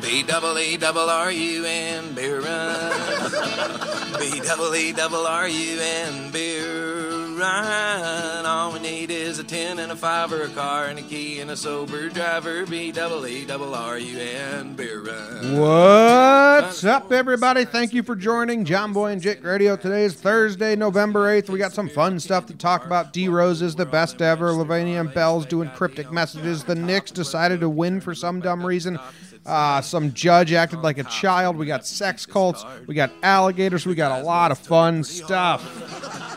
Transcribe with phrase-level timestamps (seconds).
[0.00, 4.20] B double E double R U N beer run.
[4.20, 8.46] B double E double R U N beer run.
[8.46, 11.40] All we need is a ten and a five or a car and a key
[11.40, 12.64] and a sober driver.
[12.64, 15.58] B double E double R U N beer run.
[15.58, 17.64] What's up, everybody?
[17.64, 19.76] Thank you for joining John Boy and Jake Radio.
[19.76, 21.48] Today is Thursday, November 8th.
[21.50, 23.12] We got some fun stuff to talk about.
[23.12, 24.50] D Rose is the best ever.
[24.52, 26.62] Lavania and Bell's doing cryptic messages.
[26.64, 28.98] The Knicks decided to win for some dumb reason.
[29.46, 31.56] Uh, some judge acted like a child.
[31.56, 32.64] We got sex cults.
[32.86, 33.86] We got alligators.
[33.86, 35.62] We got a lot of fun stuff.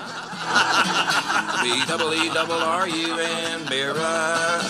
[1.61, 4.65] B double E double R U N beer run.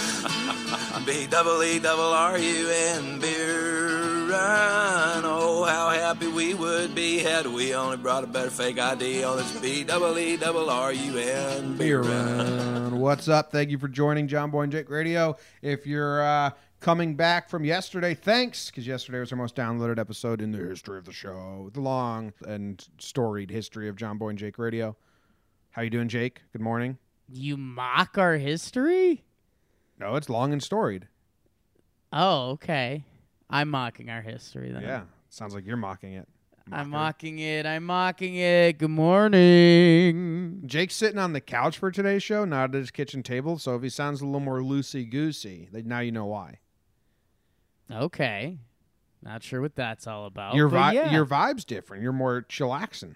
[1.06, 5.24] B double E double R U N beer run.
[5.24, 9.38] Oh, how happy we would be had we only brought a better fake ID on
[9.38, 13.00] this B double E double R U N beer run.
[13.00, 13.54] What's up?
[13.54, 15.38] Thank you for joining John Boy and Jake Radio.
[15.62, 20.42] If you're uh, coming back from yesterday, thanks, because yesterday was our most downloaded episode
[20.42, 24.40] in the history of the show, the long and storied history of John Boy and
[24.40, 24.98] Jake Radio.
[25.70, 26.42] How you doing, Jake?
[26.52, 26.98] Good morning.
[27.30, 29.24] You mock our history?
[30.00, 31.08] No, it's long and storied.
[32.12, 33.06] Oh, okay.
[33.50, 34.82] I'm mocking our history then.
[34.82, 36.28] Yeah, sounds like you're mocking it.
[36.72, 37.66] I'm mocking it.
[37.66, 38.78] I'm mocking it.
[38.80, 40.64] Good morning.
[40.66, 43.58] Jake's sitting on the couch for today's show, not at his kitchen table.
[43.58, 46.60] So if he sounds a little more loosey goosey, now you know why.
[47.92, 48.58] Okay.
[49.24, 50.56] Not sure what that's all about.
[50.56, 51.12] your but vi- yeah.
[51.12, 52.02] your vibe's different.
[52.04, 53.16] You're more chillaxing.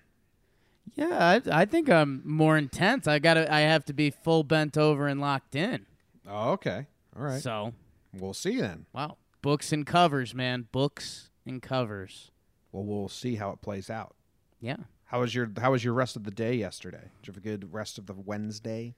[0.96, 3.08] Yeah, I, I think I'm more intense.
[3.08, 5.86] I got to I have to be full bent over and locked in.
[6.28, 6.86] Oh, okay.
[7.16, 7.42] All right.
[7.42, 7.74] So,
[8.14, 8.86] we'll see then.
[8.94, 9.18] wow.
[9.42, 10.68] Books and covers, man.
[10.72, 12.32] Books and covers.
[12.72, 14.16] Well, we'll see how it plays out.
[14.60, 14.78] Yeah.
[15.06, 17.10] How was your How was your rest of the day yesterday?
[17.22, 18.96] Did you have a good rest of the Wednesday?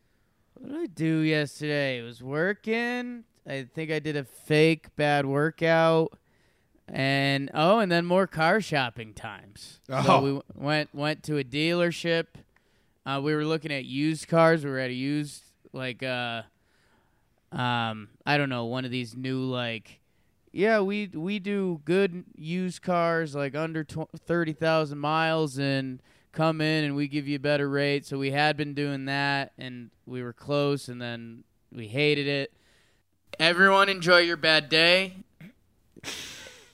[0.53, 1.99] What did I do yesterday?
[2.01, 3.23] I was working.
[3.47, 6.17] I think I did a fake bad workout.
[6.89, 9.81] And oh, and then more car shopping times.
[9.87, 10.21] So Oh.
[10.21, 12.27] we w- went went to a dealership.
[13.05, 14.63] Uh, we were looking at used cars.
[14.63, 15.43] We were at a used
[15.73, 16.43] like uh
[17.51, 19.99] um I don't know, one of these new like
[20.53, 26.83] yeah, we we do good used cars like under tw- 30,000 miles and come in
[26.85, 28.05] and we give you a better rate.
[28.05, 32.53] So we had been doing that and we were close and then we hated it.
[33.39, 35.17] Everyone enjoy your bad day.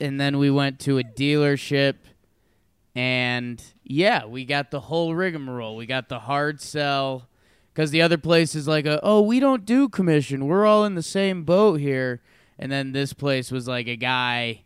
[0.00, 1.94] And then we went to a dealership
[2.94, 5.76] and yeah, we got the whole rigmarole.
[5.76, 7.28] We got the hard sell
[7.72, 10.46] because the other place is like, a, oh, we don't do commission.
[10.46, 12.22] We're all in the same boat here.
[12.58, 14.62] And then this place was like a guy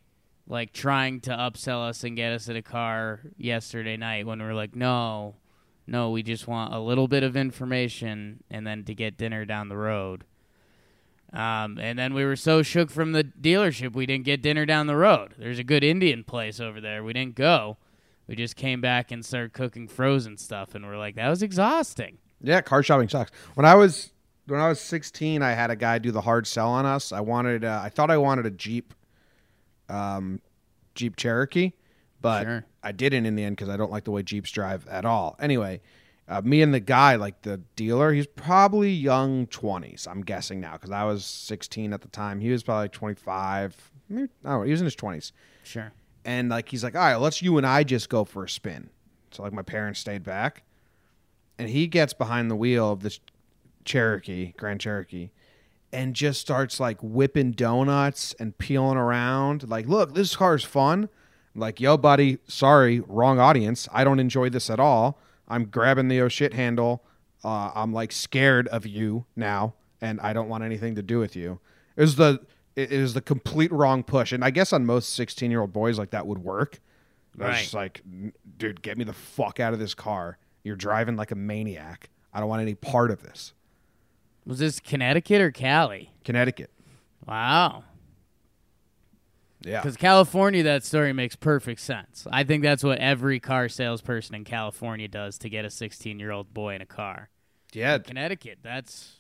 [0.47, 4.45] like trying to upsell us and get us in a car yesterday night when we
[4.45, 5.37] are like, no,
[5.87, 9.69] no, we just want a little bit of information and then to get dinner down
[9.69, 10.25] the road.
[11.33, 14.87] Um, and then we were so shook from the dealership, we didn't get dinner down
[14.87, 15.35] the road.
[15.39, 17.05] There's a good Indian place over there.
[17.05, 17.77] We didn't go.
[18.27, 22.19] We just came back and started cooking frozen stuff, and we're like, that was exhausting.
[22.43, 23.31] Yeah, car shopping sucks.
[23.55, 24.11] When I was
[24.47, 27.13] when I was 16, I had a guy do the hard sell on us.
[27.13, 28.95] I wanted uh, I thought I wanted a Jeep
[29.89, 30.41] um
[30.95, 31.73] Jeep Cherokee,
[32.21, 32.65] but Sure.
[32.83, 35.37] I didn't in the end cuz I don't like the way Jeeps drive at all.
[35.41, 35.81] Anyway,
[36.29, 40.77] uh, me and the guy, like the dealer, he's probably young 20s, I'm guessing now
[40.77, 42.41] cuz I was 16 at the time.
[42.41, 43.91] He was probably 25.
[44.09, 45.33] Maybe, I don't know, he was in his 20s.
[45.63, 45.93] Sure.
[46.25, 48.91] And like he's like, "All right, let's you and I just go for a spin."
[49.31, 50.63] So like my parents stayed back
[51.59, 53.21] and he gets behind the wheel of this
[53.85, 55.31] Cherokee, Grand Cherokee,
[55.93, 59.69] and just starts like whipping donuts and peeling around.
[59.69, 61.09] Like, look, this car's fun.
[61.55, 63.89] I'm like, yo, buddy, sorry, wrong audience.
[63.93, 65.19] I don't enjoy this at all.
[65.49, 67.05] I'm grabbing the oh shit handle.
[67.45, 71.35] Uh, I'm like scared of you now, and I don't want anything to do with
[71.37, 71.61] you.
[71.97, 72.41] It was the
[72.77, 75.99] it is the complete wrong push, and I guess on most 16 year old boys
[75.99, 76.81] like that would work.
[77.41, 78.03] I was just like,
[78.57, 80.39] dude, get me the fuck out of this car.
[80.65, 82.11] You're driving like a maniac.
[82.33, 83.53] I don't want any part of this.
[84.45, 86.13] Was this Connecticut or Cali?
[86.25, 86.71] Connecticut.
[87.27, 87.85] Wow.
[89.63, 89.81] Yeah.
[89.81, 92.27] Because California, that story makes perfect sense.
[92.31, 96.31] I think that's what every car salesperson in California does to get a 16 year
[96.31, 97.29] old boy in a car.
[97.73, 97.99] Yeah.
[97.99, 99.15] Connecticut, that's.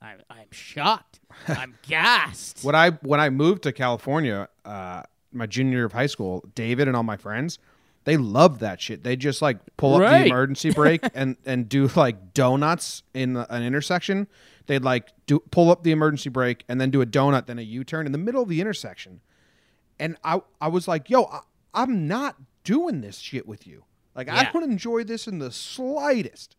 [0.00, 1.20] I, I'm shocked.
[1.48, 2.64] I'm gassed.
[2.64, 5.02] When I when I moved to California, uh,
[5.32, 7.58] my junior year of high school, David and all my friends,
[8.04, 9.04] they loved that shit.
[9.04, 13.52] They just like pull up the emergency brake and and do like donuts in the-
[13.54, 14.26] an intersection.
[14.66, 17.62] They'd like do pull up the emergency brake and then do a donut, then a
[17.62, 19.20] U turn in the middle of the intersection.
[20.02, 21.40] And I I was like, yo, I,
[21.74, 23.84] I'm not doing this shit with you.
[24.14, 24.52] Like I Yeah.
[24.52, 26.56] don't enjoy this in the slightest.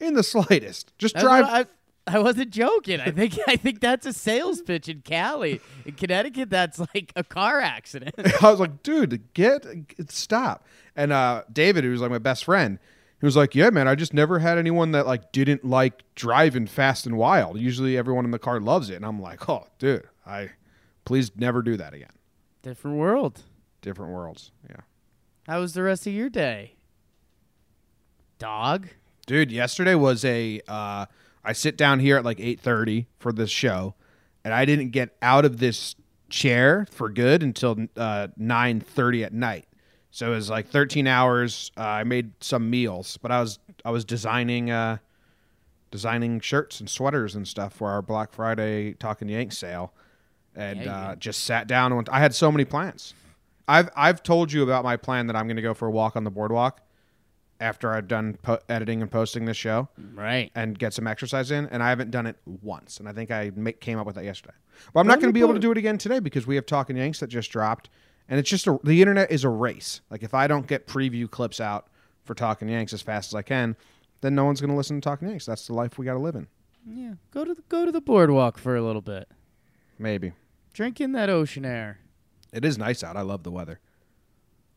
[0.00, 0.92] In the slightest.
[0.98, 1.66] Just That's drive I,
[2.06, 3.00] I wasn't joking.
[3.00, 5.60] I think I think that's a sales pitch in Cali.
[5.84, 8.14] In Connecticut, that's like a car accident.
[8.42, 10.64] I was like, dude, get, get- stop.
[10.96, 12.78] And uh, David, who's like my best friend,
[13.20, 16.66] he was like, yeah, man, I just never had anyone that like didn't like driving
[16.66, 17.58] fast and wild.
[17.60, 18.96] Usually everyone in the car loves it.
[18.96, 20.50] And I'm like, oh, dude, I
[21.04, 22.10] please never do that again.
[22.62, 23.42] Different world.
[23.80, 24.52] Different worlds.
[24.68, 24.76] Yeah.
[25.46, 26.76] How was the rest of your day?
[28.38, 28.88] Dog.
[29.26, 31.06] Dude, yesterday was a uh,
[31.44, 33.94] I sit down here at like 8:30 for this show
[34.44, 35.94] and I didn't get out of this
[36.28, 39.66] chair for good until uh, 9:30 at night.
[40.10, 41.72] So it was like 13 hours.
[41.76, 44.98] Uh, I made some meals, but I was I was designing uh,
[45.90, 49.92] designing shirts and sweaters and stuff for our Black Friday Talking Yanks sale,
[50.54, 53.14] and Yeah, uh, just sat down and went, I had so many plans.
[53.68, 56.16] I've I've told you about my plan that I'm going to go for a walk
[56.16, 56.80] on the boardwalk
[57.60, 60.50] after I've done po- editing and posting this show Right.
[60.56, 62.98] and get some exercise in, and I haven't done it once.
[62.98, 64.54] And I think I ma- came up with that yesterday.
[64.92, 66.66] But I'm not going to be able to do it again today because we have
[66.66, 67.88] Talking Yanks that just dropped,
[68.28, 70.00] and it's just a, the internet is a race.
[70.10, 71.86] Like if I don't get preview clips out
[72.24, 73.76] for Talking Yanks as fast as I can,
[74.22, 75.46] then no one's going to listen to Talking Yanks.
[75.46, 76.48] That's the life we got to live in.
[76.84, 77.12] Yeah.
[77.30, 79.28] Go to the, go to the boardwalk for a little bit.
[80.00, 80.32] Maybe
[80.72, 81.98] Drink in that ocean air.
[82.52, 83.16] it is nice out.
[83.16, 83.80] I love the weather.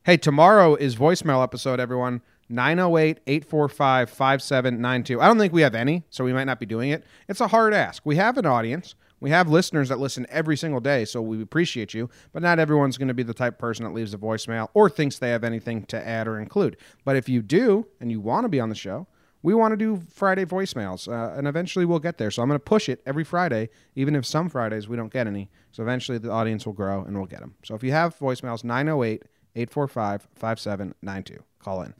[0.04, 2.22] Hey, tomorrow is voicemail episode, everyone.
[2.48, 5.20] 908 845 5792.
[5.20, 7.04] I don't think we have any, so we might not be doing it.
[7.28, 8.06] It's a hard ask.
[8.06, 8.94] We have an audience.
[9.20, 12.10] We have listeners that listen every single day, so we appreciate you.
[12.34, 14.90] But not everyone's going to be the type of person that leaves a voicemail or
[14.90, 16.78] thinks they have anything to add or include.
[17.04, 19.08] But if you do and you want to be on the show,
[19.46, 22.32] we want to do Friday voicemails, uh, and eventually we'll get there.
[22.32, 25.28] So I'm going to push it every Friday, even if some Fridays we don't get
[25.28, 25.52] any.
[25.72, 27.54] So eventually the audience will grow and we'll get them.
[27.64, 29.22] So if you have voicemails, 908
[29.56, 31.44] 845 5792.
[31.60, 31.94] Call in.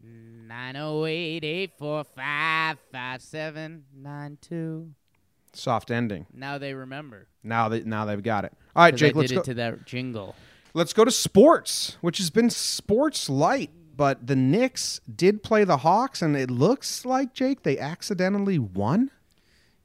[0.48, 4.90] 908 845 5792.
[5.54, 6.26] Soft ending.
[6.34, 7.28] Now they remember.
[7.44, 8.54] Now that now they've got it.
[8.76, 9.42] All right, Jake, I let's did go.
[9.42, 10.36] it to that jingle.
[10.74, 13.70] let's go to sports, which has been sports light.
[13.96, 19.12] But the Knicks did play the Hawks, and it looks like Jake they accidentally won.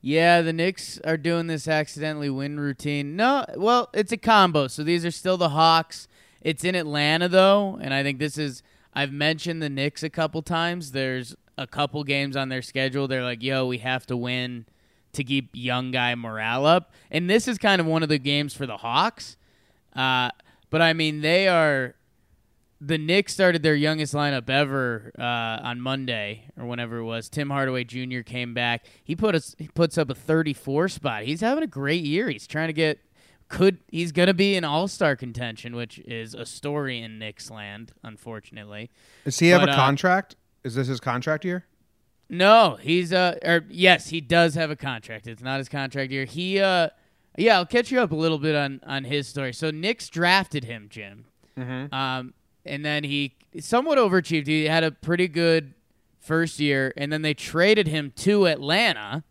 [0.01, 3.17] Yeah, the Knicks are doing this accidentally win routine.
[3.17, 4.67] No, well, it's a combo.
[4.67, 6.09] So these are still the Hawks.
[6.41, 8.63] It's in Atlanta though, and I think this is
[8.95, 10.93] I've mentioned the Knicks a couple times.
[10.93, 13.07] There's a couple games on their schedule.
[13.07, 14.65] They're like, "Yo, we have to win
[15.13, 18.55] to keep young guy morale up." And this is kind of one of the games
[18.55, 19.37] for the Hawks.
[19.95, 20.31] Uh,
[20.71, 21.95] but I mean, they are
[22.81, 27.29] the Knicks started their youngest lineup ever uh, on Monday or whenever it was.
[27.29, 28.21] Tim Hardaway Jr.
[28.21, 28.87] came back.
[29.05, 31.25] He put us he puts up a 34 spot.
[31.25, 32.29] He's having a great year.
[32.31, 32.99] He's trying to get
[33.49, 37.51] could he's going to be in All Star contention, which is a story in Knicks
[37.51, 38.91] land, unfortunately.
[39.25, 40.37] Does he have But, a uh, contract?
[40.65, 41.67] Is this his contract year?
[42.29, 45.27] No, he's uh or yes, he does have a contract.
[45.27, 46.25] It's not his contract year.
[46.25, 46.91] He uh
[47.37, 49.53] yeah, I'll catch you up a little bit on on his story.
[49.53, 51.27] So Knicks drafted him, Jim.
[51.93, 52.35] Um
[52.65, 54.47] and then he somewhat overachieved.
[54.47, 55.75] He had a pretty good
[56.19, 59.25] first year and then they traded him to Atlanta.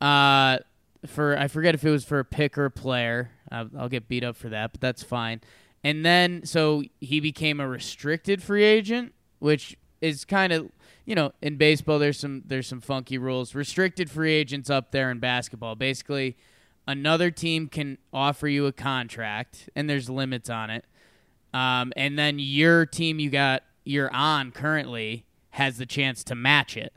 [0.00, 0.58] Uh
[1.06, 3.30] for I forget if it was for a pick or a player.
[3.50, 5.40] I'll, I'll get beat up for that, but that's fine.
[5.82, 10.70] And then so he became a restricted free agent, which is kind of
[11.04, 13.54] you know in baseball there's some there's some funky rules.
[13.54, 15.74] Restricted free agents up there in basketball.
[15.74, 16.36] Basically,
[16.86, 20.84] another team can offer you a contract, and there's limits on it.
[21.52, 26.76] Um, and then your team you got you're on currently has the chance to match
[26.76, 26.92] it.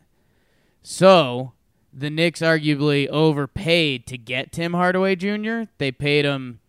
[0.81, 1.53] So
[1.91, 5.63] the Knicks arguably overpaid to get Tim Hardaway Jr.
[5.77, 6.60] They paid him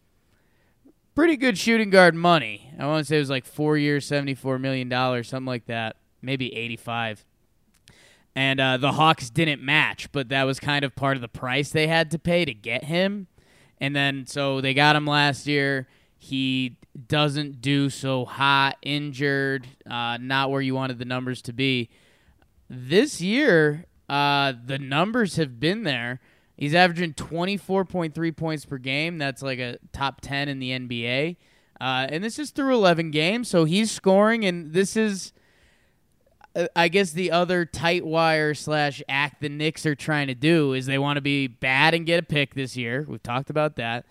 [1.14, 2.72] pretty good shooting guard money.
[2.78, 5.96] I want to say it was like four years, seventy-four million dollars, something like that,
[6.22, 7.24] maybe eighty-five.
[8.36, 11.70] And uh, the Hawks didn't match, but that was kind of part of the price
[11.70, 13.28] they had to pay to get him.
[13.78, 15.86] And then so they got him last year.
[16.24, 21.90] He doesn't do so hot, injured, uh, not where you wanted the numbers to be.
[22.70, 26.20] This year, uh, the numbers have been there.
[26.56, 29.18] He's averaging 24.3 points per game.
[29.18, 31.36] That's like a top 10 in the NBA.
[31.78, 35.34] Uh, and this is through 11 games, so he's scoring, and this is,
[36.56, 40.72] uh, I guess, the other tight wire slash act the Knicks are trying to do
[40.72, 43.04] is they want to be bad and get a pick this year.
[43.06, 44.06] We've talked about that.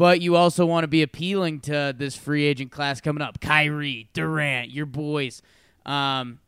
[0.00, 3.38] But you also want to be appealing to this free agent class coming up.
[3.38, 5.42] Kyrie, Durant, your boys.
[5.84, 6.38] Um,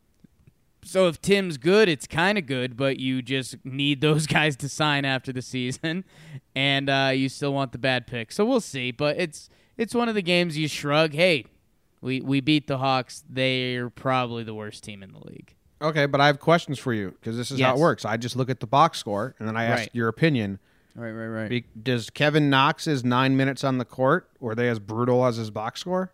[0.83, 4.71] so if Tim's good, it's kind of good, but you just need those guys to
[4.71, 6.05] sign after the season,
[6.57, 8.33] and uh, you still want the bad pick.
[8.33, 8.91] So we'll see.
[8.91, 11.13] But it's it's one of the games you shrug.
[11.13, 11.45] Hey,
[12.01, 13.23] we we beat the Hawks.
[13.29, 15.55] They're probably the worst team in the league.
[15.83, 18.07] Okay, but I have questions for you because this is how it works.
[18.07, 19.91] I just look at the box score and then I ask Right.
[19.93, 20.59] your opinion.
[20.95, 21.49] Right, right, right.
[21.49, 25.51] Be- does Kevin Knox's nine minutes on the court were they as brutal as his
[25.51, 26.13] box score?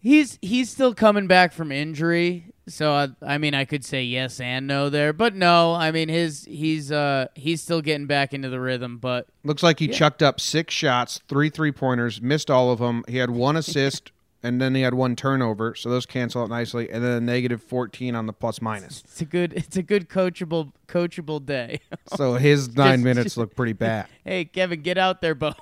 [0.00, 4.38] He's he's still coming back from injury, so I, I mean I could say yes
[4.38, 5.74] and no there, but no.
[5.74, 9.80] I mean his he's uh he's still getting back into the rhythm, but Looks like
[9.80, 13.04] he chucked up six shots, three three pointers, missed all of them.
[13.08, 16.90] He had one assist, and then he had one turnover, so those cancel out nicely,
[16.90, 19.00] and then a negative fourteen on the plus minus.
[19.04, 21.80] it's a good it's a good coachable coachable day.
[22.16, 24.06] So his nine Just- minutes just- look pretty bad.
[24.24, 25.56] hey Kevin, get out there, but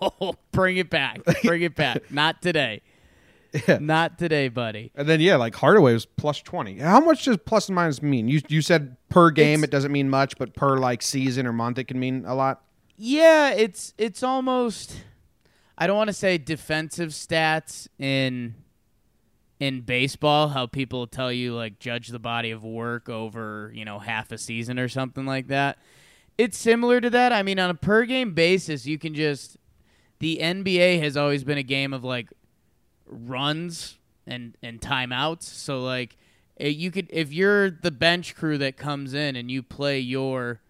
[0.52, 2.10] bring it back, bring it back.
[2.12, 2.82] Not today,
[3.66, 3.78] Yeah.
[3.80, 4.92] not today, buddy.
[4.94, 6.78] And then yeah, like Hardaway was plus twenty.
[6.78, 8.28] How much does plus and minus mean?
[8.28, 11.52] You you said per game It's- it doesn't mean much, but per like season or
[11.52, 12.62] month it can mean a lot.
[12.96, 15.02] Yeah, it's it's almost
[15.76, 18.54] I don't want to say defensive stats in
[19.58, 23.98] in baseball how people tell you like judge the body of work over, you know,
[23.98, 25.78] half a season or something like that.
[26.36, 27.32] It's similar to that.
[27.32, 29.56] I mean, on a per game basis, you can just
[30.18, 32.28] the NBA has always been a game of like
[33.06, 35.44] runs and and timeouts.
[35.44, 36.16] So like
[36.60, 40.60] eh, you could if you're the bench crew that comes in and you play your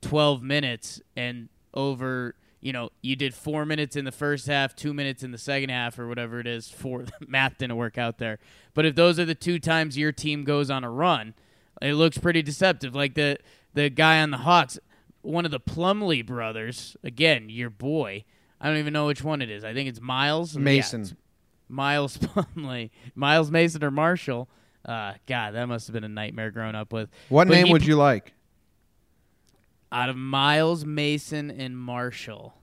[0.00, 4.94] 12 minutes and over you know you did four minutes in the first half two
[4.94, 8.38] minutes in the second half or whatever it is four math didn't work out there.
[8.72, 11.34] But if those are the two times your team goes on a run
[11.82, 12.94] it looks pretty deceptive.
[12.94, 13.38] Like the
[13.74, 14.78] the guy on the hawks
[15.22, 18.24] one of the Plumlee brothers again your boy.
[18.60, 19.64] I don't even know which one it is.
[19.64, 20.54] I think it's miles.
[20.54, 21.00] Yeah, Mason.
[21.02, 21.14] it's
[21.68, 24.48] miles Plumlee miles mason or marshall.
[24.84, 27.08] Uh, God, that must have been a nightmare growing up with.
[27.28, 28.32] What But name would you like?
[29.92, 32.54] Out of Miles, Mason, and Marshall.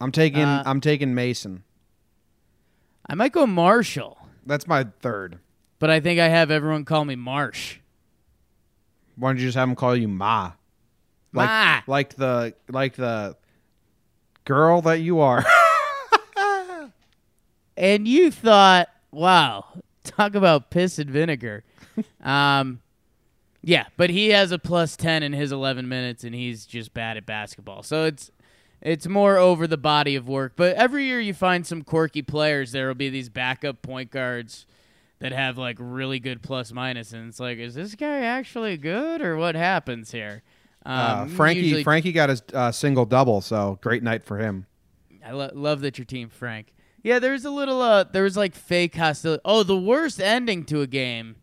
[0.00, 1.62] I'm taking Uh, I'm taking Mason.
[3.08, 5.38] I might go Marshall, That's my third.
[5.78, 7.78] but I think I have everyone call me Marsh.
[9.16, 10.52] Why don't you just have them call you Ma?
[11.32, 11.80] Like Ma.
[11.86, 13.36] like the like the
[14.44, 15.44] girl that you are.
[17.76, 19.64] And you thought, wow,
[20.04, 21.64] talk about piss and vinegar.
[22.22, 22.80] um,
[23.62, 27.16] yeah, but he has a plus 10 in his 11 minutes, and he's just bad
[27.16, 27.82] at basketball.
[27.82, 28.30] So it's
[28.82, 30.54] it's more over the body of work.
[30.56, 32.72] But every year you find some quirky players.
[32.72, 34.64] There will be these backup point guards
[35.18, 39.20] that have like really good plus minus, and it's like, is this guy actually good,
[39.20, 40.42] or what happens here?
[40.86, 44.64] Um, Uh, Frankie usually- Frankie got his uh, single double, so great night for him.
[45.22, 46.72] I lo- love that your team, Frank.
[47.02, 47.82] Yeah, there's a little.
[47.82, 49.42] Uh, there was like fake hostility.
[49.44, 51.36] Oh, the worst ending to a game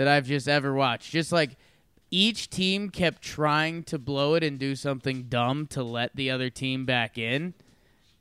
[0.00, 1.12] that I've just ever watched.
[1.12, 1.58] Just like
[2.10, 6.48] each team kept trying to blow it and do something dumb to let the other
[6.48, 7.52] team back in,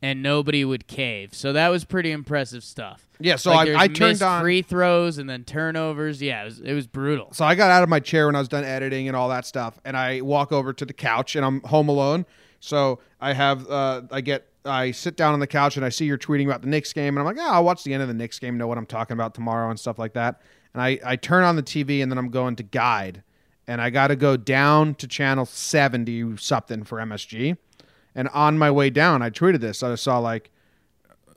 [0.01, 1.33] and nobody would cave.
[1.33, 3.07] So that was pretty impressive stuff.
[3.17, 4.41] Yeah, so Like, I, I turned on.
[4.41, 6.21] free throws and then turnovers.
[6.21, 7.29] Yeah, it was, it was brutal.
[7.31, 9.45] So I got out of my chair when I was done editing and all that
[9.45, 12.25] stuff, and I walk over to the couch, and I'm home alone.
[12.59, 16.03] So I have, uh, I get, I sit down on the couch, and I see
[16.03, 18.09] you're tweeting about the Knicks game, and I'm like, oh, I'll watch the end of
[18.09, 20.41] the Knicks game, know what I'm talking about tomorrow and stuff like that.
[20.73, 23.23] And I, I turn on the TV, and then I'm going to guide,
[23.67, 27.57] and I got to go down to channel 70 something for MSG.
[28.15, 29.81] And on my way down, I tweeted this.
[29.83, 30.51] I saw like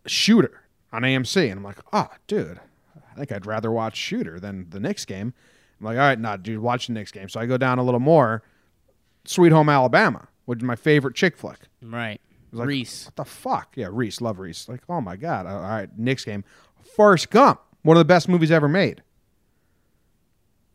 [0.07, 0.63] Shooter
[0.93, 2.61] on AMC, and I'm like, oh, dude,
[2.97, 5.35] I think I'd rather watch Shooter than the Knicks game.
[5.81, 7.29] I'm like, all right, nah, dude, watch the Knicks game.
[7.29, 8.43] So I go down a little more.
[9.25, 11.59] Sweet Home Alabama, which is my favorite chick flick.
[11.81, 12.21] Right.
[12.51, 13.07] like, Reese.
[13.07, 13.77] What the fuck?
[13.77, 14.69] Yeah, Reese, love Reese.
[14.69, 16.45] Like, oh my god, all right, Knicks game.
[16.97, 19.03] Forrest Gump, one of the best movies ever made.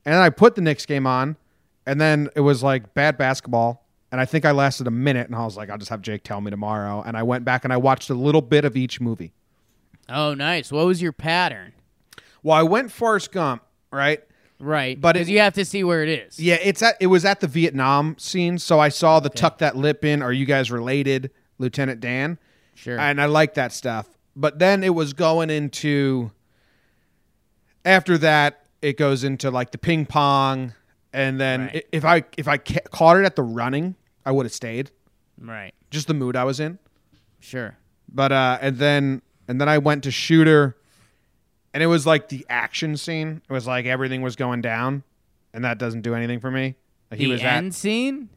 [0.08, 1.36] And then I put the Knicks game on,
[1.86, 3.86] and then it was like bad basketball.
[4.10, 6.24] And I think I lasted a minute, and I was like, I'll just have Jake
[6.24, 7.04] tell me tomorrow.
[7.06, 9.34] And I went back and I watched a little bit of each movie.
[10.08, 10.72] Oh, nice.
[10.72, 11.74] What was your pattern?
[12.42, 14.24] Well, I went Forrest Gump, right?
[14.62, 15.00] Right.
[15.00, 16.40] But because it- you have to see where it is.
[16.40, 19.76] Yeah, it's at it was at the Vietnam scene, so I saw the tuck that
[19.76, 20.22] lip in.
[20.22, 22.40] Are you guys related, Lieutenant Dan?
[22.76, 22.98] Sure.
[22.98, 24.10] And I like that stuff.
[24.38, 26.32] But then it was going into
[27.84, 30.74] after that it goes into like the ping pong
[31.14, 31.86] and then Right.
[31.92, 34.92] if I if I ca- caught it at the running, I would have stayed.
[35.40, 35.74] right.
[35.90, 36.80] Just the mood I was in.
[37.40, 37.78] Sure.
[38.10, 40.76] But uh and then and then I went to shooter
[41.74, 43.42] and it was like the action scene.
[43.50, 45.04] It was like everything was going down
[45.54, 46.76] and that doesn't do anything for me.
[47.14, 48.30] He the was end at scene?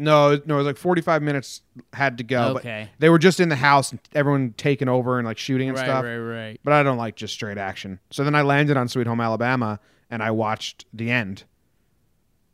[0.00, 1.60] No, no, it was like 45 minutes
[1.92, 2.56] had to go.
[2.56, 2.88] Okay.
[2.90, 5.76] But they were just in the house and everyone taking over and like shooting and
[5.78, 6.04] right, stuff.
[6.04, 6.36] right, right.
[6.48, 6.60] Right.
[6.64, 8.00] But I don't like just straight action.
[8.10, 9.78] So then I landed on Sweet Home Alabama
[10.10, 11.44] and I watched the end.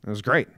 [0.07, 0.49] It was great.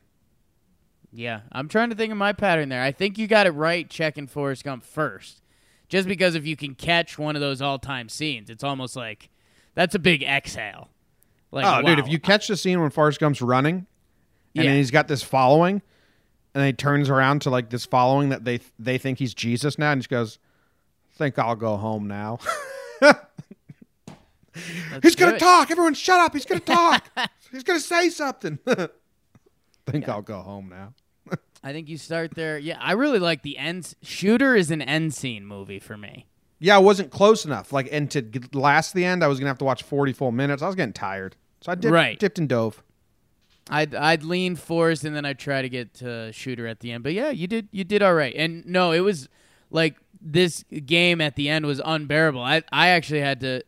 [1.12, 2.82] Yeah, I'm trying to think of my pattern there.
[2.82, 5.40] I think you got it right checking Forrest Gump first.
[5.88, 9.30] Just because if you can catch one of those all-time scenes, it's almost like
[9.74, 10.90] that's a big exhale.
[11.50, 13.86] Like, oh, dude, if you catch the scene when Forrest Gump's running and
[14.52, 14.64] Yeah.
[14.64, 15.80] then he's got this following
[16.58, 19.78] and then he turns around to like this following that they they think he's Jesus
[19.78, 20.40] now and he goes,
[21.14, 22.40] think I'll go home now.
[25.02, 25.38] He's gonna it.
[25.38, 25.70] talk.
[25.70, 26.32] Everyone, shut up.
[26.32, 27.08] He's gonna talk.
[27.52, 28.58] He's gonna say something.
[29.86, 30.94] Think I'll go home now.
[31.64, 32.58] I think you start there.
[32.58, 33.94] Yeah, I really like the end.
[34.02, 36.26] Shooter is an end scene movie for me.
[36.58, 37.72] Yeah, I wasn't close enough.
[37.72, 38.22] Like, and to
[38.52, 40.60] last the end, I was gonna have to watch forty full minutes.
[40.60, 42.18] I was getting tired, so I dipped, Right.
[42.18, 42.82] dipped and dove.
[43.70, 47.02] I'd I'd lean Forrest and then I'd try to get to Shooter at the end.
[47.02, 48.34] But yeah, you did you did all right.
[48.36, 49.28] And no, it was
[49.70, 52.42] like this game at the end was unbearable.
[52.42, 53.62] I I actually had to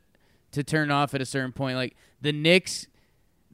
[0.53, 1.77] to turn off at a certain point.
[1.77, 2.87] Like the Knicks,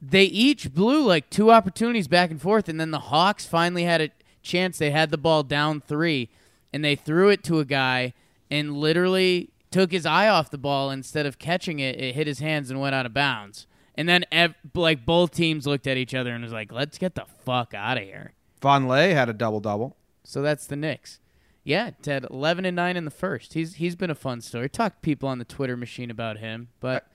[0.01, 4.01] they each blew like two opportunities back and forth, and then the Hawks finally had
[4.01, 4.09] a
[4.41, 4.77] chance.
[4.77, 6.29] They had the ball down three,
[6.71, 8.13] and they threw it to a guy
[8.49, 11.99] and literally took his eye off the ball instead of catching it.
[11.99, 13.67] It hit his hands and went out of bounds.
[13.97, 17.15] And then ev- like both teams looked at each other and was like, "Let's get
[17.15, 19.97] the fuck out of here." Vonleh had a double double.
[20.23, 21.19] So that's the Knicks.
[21.63, 23.53] Yeah, Ted, eleven and nine in the first.
[23.53, 24.69] He's he's been a fun story.
[24.69, 27.07] Talked to people on the Twitter machine about him, but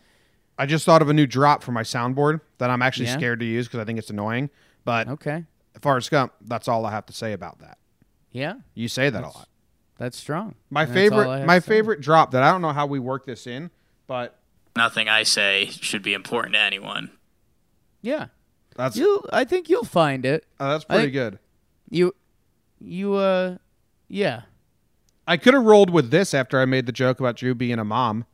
[0.58, 3.16] I just thought of a new drop for my soundboard that I'm actually Yeah?
[3.16, 4.50] scared to use because I think it's annoying.
[4.84, 5.44] But okay,
[5.80, 7.78] Forrest Gump, that's all I have to say about that.
[8.32, 9.48] yeah, You say that a lot.
[9.98, 10.56] that's strong.
[10.68, 13.70] My I favorite, my favorite drop that I don't know how we work this in,
[14.06, 14.38] but
[14.76, 17.10] Nothing I say should be important to anyone.
[18.00, 18.26] Yeah,
[18.76, 19.22] that's you.
[19.32, 20.46] I think you'll find it.
[20.58, 21.38] uh, that's pretty think- good.
[21.90, 22.14] You,
[22.80, 23.14] you.
[23.14, 23.58] Uh,
[24.08, 24.42] yeah.
[25.26, 27.84] I could have rolled with this after I made the joke about Drew being a
[27.84, 28.24] mom.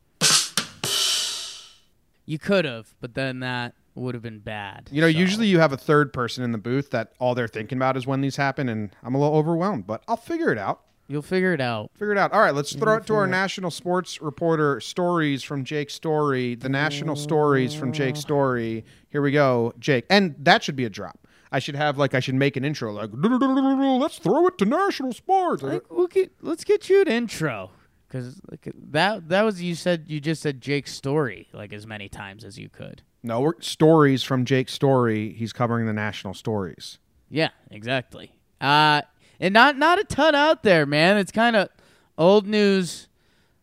[2.24, 4.88] You could have, but then that would have been bad.
[4.92, 7.48] You know, so- usually you have a third person in the booth that all they're
[7.48, 10.58] thinking about is when these happen, and I'm a little overwhelmed, but I'll figure it
[10.58, 10.82] out.
[11.08, 11.90] You'll figure it out.
[11.94, 12.32] Figure it out.
[12.32, 16.54] All right, let's throw it to our national sports reporter stories from Jake Story.
[16.54, 18.84] The national stories from Jake Story.
[19.08, 20.04] Here we go, Jake.
[20.10, 21.26] And that should be a drop.
[21.50, 25.12] I should have like I should make an intro like let's throw it to national
[25.12, 25.62] sports.
[25.62, 26.32] Think we'll get.
[26.42, 27.70] Let's get you an intro
[28.06, 32.08] because like, that that was you said you just said Jake's story like as many
[32.08, 33.02] times as you could.
[33.22, 35.32] No, we're, stories from Jake Story.
[35.32, 36.98] He's covering the national stories.
[37.30, 38.32] Yeah, exactly.
[38.60, 39.02] Uh
[39.40, 41.16] and not not a ton out there, man.
[41.16, 41.68] It's kind of
[42.16, 43.08] old news.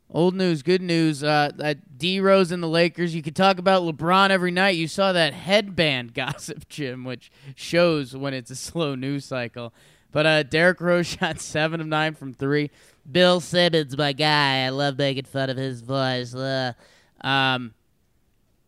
[0.10, 1.24] Old news, good news.
[1.24, 3.14] Uh, that D Rose and the Lakers.
[3.14, 4.78] You could talk about LeBron every night.
[4.78, 9.74] You saw that headband gossip, Jim, which shows when it's a slow news cycle.
[10.12, 12.72] But uh, Derrick Rose shot seven of nine from three.
[13.12, 14.66] Bill Simmons, my guy.
[14.66, 16.34] I love making fun of his voice.
[17.22, 17.74] Um,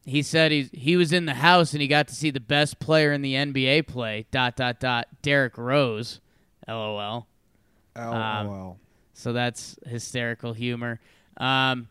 [0.06, 2.80] he said he he was in the house and he got to see the best
[2.80, 4.26] player in the NBA play.
[4.32, 5.08] Dot dot dot.
[5.22, 6.20] Derrick Rose.
[6.68, 7.28] LOL.
[7.96, 8.78] LOL.
[9.14, 11.00] So that's hysterical humor.
[11.38, 11.90] Um,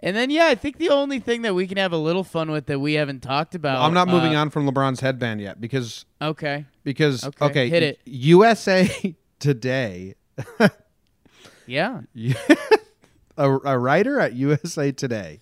[0.00, 2.50] and then yeah, I think the only thing that we can have a little fun
[2.50, 3.82] with that we haven't talked about.
[3.82, 6.66] I'm not moving uh, on from LeBron's headband yet because Okay.
[6.84, 8.00] because Okay, okay, hit it.
[8.04, 10.14] USA Today,
[11.66, 12.02] Yeah.
[13.36, 15.40] a, a writer at USA Today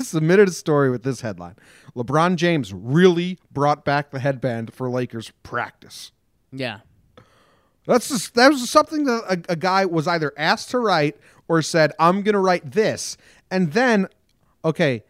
[0.00, 1.56] submitted a story with this headline:
[1.94, 6.12] LeBron James really brought back the headband for Lakers practice.
[6.58, 6.80] Yeah.
[7.86, 11.16] That's just, that was something that a, a guy was either asked to write
[11.48, 13.16] or said, "I'm going to write this,"
[13.50, 14.08] and then,
[14.64, 15.04] okay,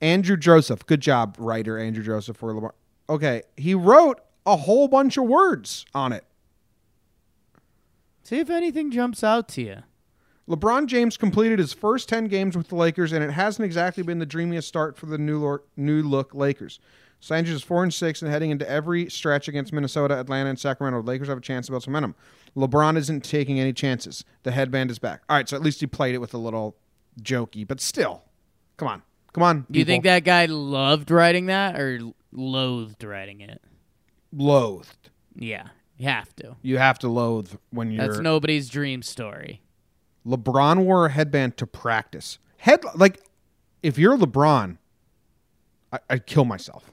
[0.00, 2.72] Andrew Joseph, good job, writer Andrew Joseph for LeBron.
[3.08, 6.24] Okay, he wrote a whole bunch of words on it.
[8.22, 9.76] See if anything jumps out to you.
[10.48, 14.18] LeBron James completed his first 10 games with the Lakers, and it hasn't exactly been
[14.18, 16.80] the dreamiest start for the new, new look Lakers.
[17.30, 21.02] Angeles is 4 and 6, and heading into every stretch against Minnesota, Atlanta, and Sacramento,
[21.02, 22.16] the Lakers have a chance to build some momentum.
[22.56, 24.24] LeBron isn't taking any chances.
[24.42, 25.22] The headband is back.
[25.28, 26.76] All right, so at least he played it with a little
[27.20, 28.24] jokey, but still.
[28.76, 29.02] Come on.
[29.32, 29.66] Come on.
[29.70, 32.00] Do you think that guy loved writing that or
[32.32, 33.62] loathed writing it?
[34.32, 35.10] Loathed.
[35.34, 35.68] Yeah.
[35.96, 36.56] You have to.
[36.62, 38.06] You have to loathe when you're.
[38.06, 39.62] That's nobody's dream story.
[40.26, 42.38] LeBron wore a headband to practice.
[42.58, 43.20] Head like,
[43.82, 44.78] if you're LeBron,
[45.92, 46.91] I, I'd kill myself.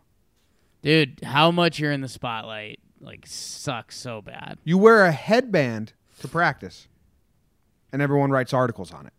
[0.81, 4.57] Dude, how much you're in the spotlight like sucks so bad.
[4.63, 6.87] You wear a headband to practice,
[7.91, 9.13] and everyone writes articles on it.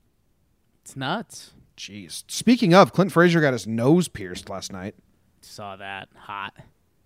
[0.82, 1.52] It's nuts.
[1.76, 2.24] Jeez.
[2.28, 4.94] Speaking of, Clint Frazier got his nose pierced last night.
[5.40, 6.08] Saw that.
[6.14, 6.54] Hot.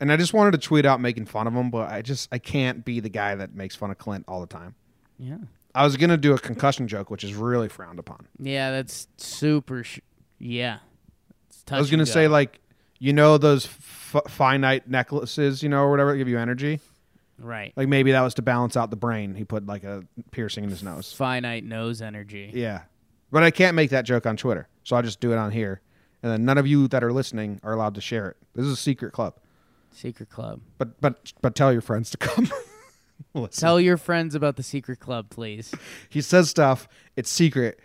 [0.01, 2.39] And I just wanted to tweet out making fun of him, but I just I
[2.39, 4.75] can't be the guy that makes fun of Clint all the time.
[5.19, 5.39] Yeah.
[5.75, 8.27] I was gonna do a concussion joke, which is really frowned upon.
[8.39, 9.85] Yeah, that's super.
[9.85, 10.01] Sh-
[10.39, 10.79] yeah.
[11.49, 12.61] It's I was gonna and say like,
[13.05, 16.81] you know those f- finite necklaces, you know, or whatever that give you energy.
[17.39, 17.73] right.
[17.77, 19.35] Like maybe that was to balance out the brain.
[19.35, 21.13] He put like a piercing in his nose.
[21.13, 22.51] finite nose energy.
[22.55, 22.83] Yeah,
[23.31, 25.81] but I can't make that joke on Twitter, so I'll just do it on here,
[26.23, 28.37] and then none of you that are listening are allowed to share it.
[28.55, 29.35] This is a secret club,
[29.93, 30.61] Secret club.
[30.79, 32.49] but but but tell your friends to come.
[33.53, 35.73] Tell your friends about the secret club, please.
[36.09, 36.89] he says stuff.
[37.17, 37.81] It's secret.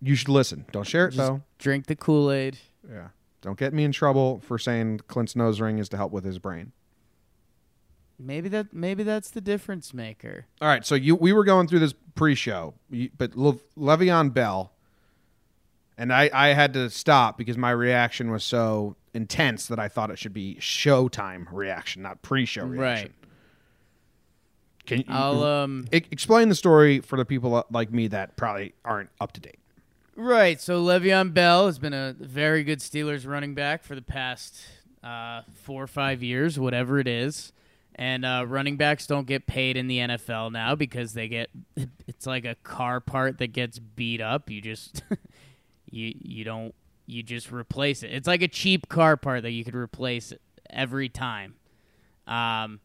[0.00, 0.64] You should listen.
[0.72, 1.42] Don't share it Just though.
[1.58, 2.58] drink the Kool Aid.
[2.88, 3.08] Yeah.
[3.42, 6.38] Don't get me in trouble for saying Clint's nose ring is to help with his
[6.38, 6.72] brain.
[8.18, 8.72] Maybe that.
[8.72, 10.46] Maybe that's the difference maker.
[10.60, 12.74] All right, so you we were going through this pre-show,
[13.18, 14.72] but Le, Le'Veon Bell,
[15.98, 20.10] and I I had to stop because my reaction was so intense that I thought
[20.10, 23.08] it should be showtime reaction, not pre-show reaction.
[23.08, 23.12] Right.
[24.86, 25.86] Can you I'll um.
[25.90, 29.58] explain the story for the people like me that probably aren't up to date?
[30.14, 30.60] Right.
[30.60, 34.60] So Le'Veon Bell has been a very good Steelers running back for the past
[35.02, 37.52] uh, four or five years, whatever it is.
[37.94, 41.50] And uh, running backs don't get paid in the NFL now because they get
[42.06, 44.50] it's like a car part that gets beat up.
[44.50, 45.02] You just
[45.90, 46.74] you you don't
[47.06, 48.12] you just replace it.
[48.12, 50.32] It's like a cheap car part that you could replace
[50.70, 51.54] every time.
[52.26, 52.80] Um,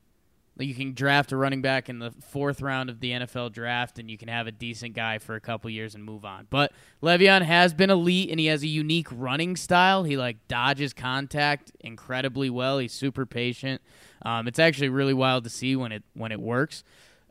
[0.65, 4.09] you can draft a running back in the fourth round of the NFL draft, and
[4.09, 6.47] you can have a decent guy for a couple years and move on.
[6.49, 6.71] But
[7.03, 10.03] Le'Veon has been elite, and he has a unique running style.
[10.03, 12.79] He like dodges contact incredibly well.
[12.79, 13.81] He's super patient.
[14.23, 16.83] Um, it's actually really wild to see when it when it works.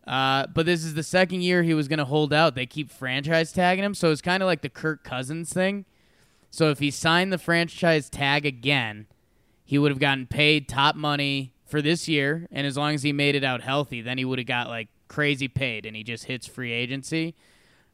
[0.07, 2.55] Uh, but this is the second year he was going to hold out.
[2.55, 5.85] They keep franchise tagging him, so it's kind of like the Kirk Cousins thing.
[6.51, 9.09] So if he signed the franchise tag again,
[9.65, 13.13] he would have gotten paid top money for this year, and as long as he
[13.13, 16.25] made it out healthy, then he would have got like crazy paid, and he just
[16.25, 17.35] hits free agency.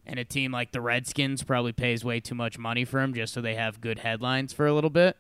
[0.04, 3.32] And a team like the Redskins probably pays way too much money for him just
[3.32, 5.16] so they have good headlines for a little bit.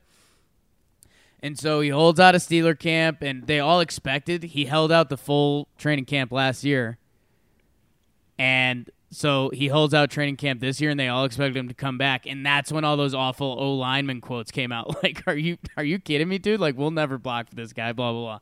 [1.40, 5.08] And so he holds out a Steeler camp, and they all expected he held out
[5.08, 6.98] the full training camp last year.
[8.38, 11.74] And so he holds out training camp this year, and they all expect him to
[11.74, 12.26] come back.
[12.26, 14.96] And that's when all those awful O lineman quotes came out.
[15.02, 16.60] Like, are you are you kidding me, dude?
[16.60, 17.92] Like, we'll never block for this guy.
[17.92, 18.38] Blah blah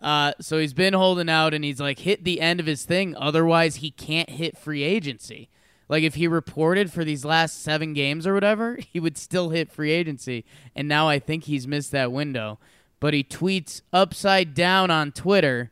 [0.00, 0.08] blah.
[0.08, 3.16] Uh, so he's been holding out, and he's like hit the end of his thing.
[3.16, 5.48] Otherwise, he can't hit free agency.
[5.88, 9.70] Like if he reported for these last seven games or whatever, he would still hit
[9.70, 10.44] free agency.
[10.74, 12.58] And now I think he's missed that window.
[13.00, 15.70] But he tweets upside down on Twitter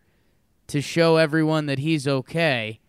[0.66, 2.80] to show everyone that he's okay.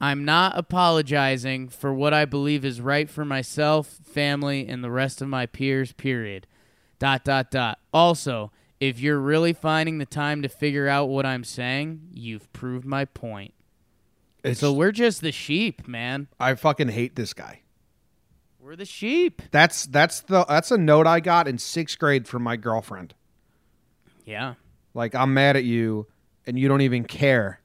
[0.00, 5.22] I'm not apologizing for what I believe is right for myself, family, and the rest
[5.22, 6.46] of my peers, period.
[6.98, 7.78] Dot, dot, dot.
[7.92, 12.84] Also, if you're really finding the time to figure out what I'm saying, you've proved
[12.84, 13.54] my point.
[14.44, 16.28] It's, So we're just the sheep, man.
[16.38, 17.62] I fucking hate this guy.
[18.60, 19.42] We're the sheep.
[19.50, 23.14] That's that's the that's a note I got in sixth grade from my girlfriend.
[24.24, 24.54] Yeah.
[24.92, 26.08] Like I'm mad at you,
[26.46, 27.60] and you don't even care.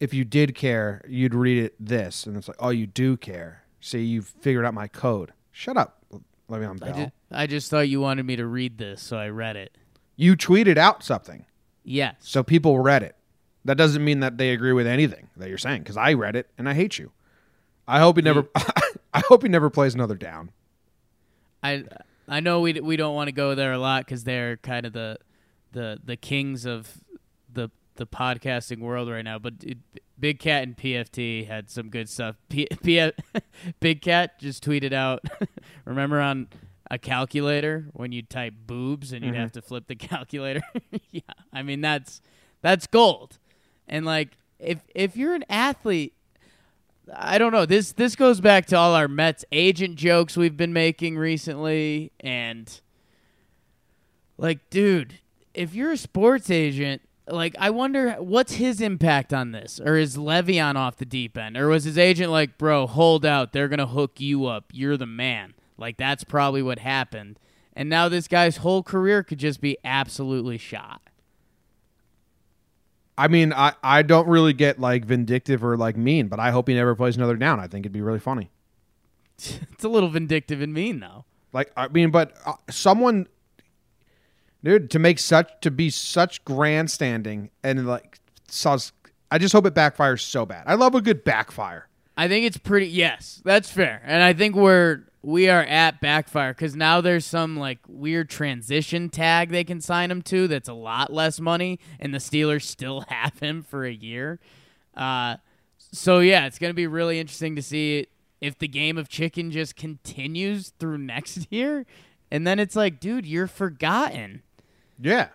[0.00, 3.64] If you did care, you'd read it this, and it's like, oh, you do care.
[3.80, 5.32] See, you've figured out my code.
[5.52, 6.02] Shut up,
[6.50, 6.94] Le'Veon I, Bell.
[7.06, 9.76] ju- I just thought you wanted me to read this, so I read it.
[10.16, 11.44] you tweeted out something,
[11.84, 12.16] Yes.
[12.20, 13.14] so people read it.
[13.66, 16.48] That doesn't mean that they agree with anything that you're saying, because I read it
[16.56, 17.12] and I hate you.
[17.86, 18.48] I hope he never.
[19.12, 20.50] I hope he never plays another down.
[21.62, 21.84] I
[22.28, 24.92] I know we we don't want to go there a lot because they're kind of
[24.92, 25.18] the
[25.72, 26.88] the the kings of
[27.96, 29.38] the podcasting world right now.
[29.38, 29.78] But it,
[30.18, 32.36] Big Cat and PFT had some good stuff.
[32.48, 33.10] P, P,
[33.80, 35.24] Big Cat just tweeted out.
[35.84, 36.48] remember on
[36.90, 39.40] a calculator when you type boobs and you'd mm-hmm.
[39.42, 40.62] have to flip the calculator?
[41.10, 41.22] yeah,
[41.52, 42.20] I mean that's
[42.62, 43.38] that's gold.
[43.88, 46.14] And like if if you're an athlete
[47.12, 47.66] I don't know.
[47.66, 52.80] This this goes back to all our Mets agent jokes we've been making recently and
[54.36, 55.18] like dude,
[55.54, 59.80] if you're a sports agent, like I wonder what's his impact on this?
[59.84, 61.56] Or is Le'Veon off the deep end?
[61.56, 63.52] Or was his agent like, "Bro, hold out.
[63.52, 64.64] They're going to hook you up.
[64.72, 67.38] You're the man." Like that's probably what happened.
[67.74, 71.00] And now this guy's whole career could just be absolutely shot.
[73.16, 76.68] I mean, I, I don't really get like vindictive or like mean, but I hope
[76.68, 77.60] he never plays another down.
[77.60, 78.50] I think it'd be really funny.
[79.38, 81.24] it's a little vindictive and mean though.
[81.52, 83.26] Like I mean, but uh, someone,
[84.62, 88.18] dude, to make such to be such grandstanding and like,
[89.30, 90.64] I just hope it backfires so bad.
[90.66, 91.86] I love a good backfire.
[92.16, 92.88] I think it's pretty.
[92.88, 97.56] Yes, that's fair, and I think we're we are at backfire because now there's some
[97.56, 102.12] like weird transition tag they can sign him to that's a lot less money, and
[102.12, 104.38] the Steelers still have him for a year.
[104.94, 105.36] Uh,
[105.78, 108.06] so yeah, it's gonna be really interesting to see
[108.40, 111.86] if the game of chicken just continues through next year,
[112.30, 114.42] and then it's like, dude, you're forgotten.
[115.00, 115.28] Yeah.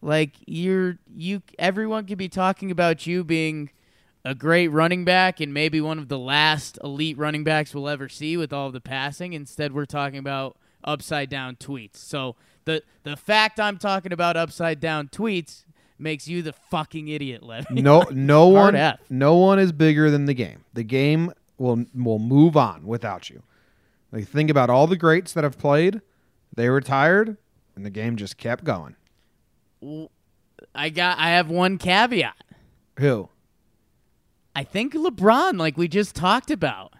[0.00, 3.70] Like you're you everyone could be talking about you being
[4.24, 8.08] a great running back and maybe one of the last elite running backs we'll ever
[8.08, 9.32] see with all the passing.
[9.32, 11.96] Instead, we're talking about upside down tweets.
[11.96, 15.64] So the the fact I'm talking about upside down tweets
[15.98, 17.80] makes you the fucking idiot, Levy.
[17.80, 19.00] No, no one, F.
[19.08, 20.64] no one is bigger than the game.
[20.74, 23.42] The game will will move on without you.
[24.12, 26.00] Like think about all the greats that have played.
[26.54, 27.36] They retired,
[27.76, 28.96] and the game just kept going.
[30.74, 32.36] I got I have one caveat.
[32.98, 33.28] Who?
[34.56, 36.92] I think LeBron, like we just talked about.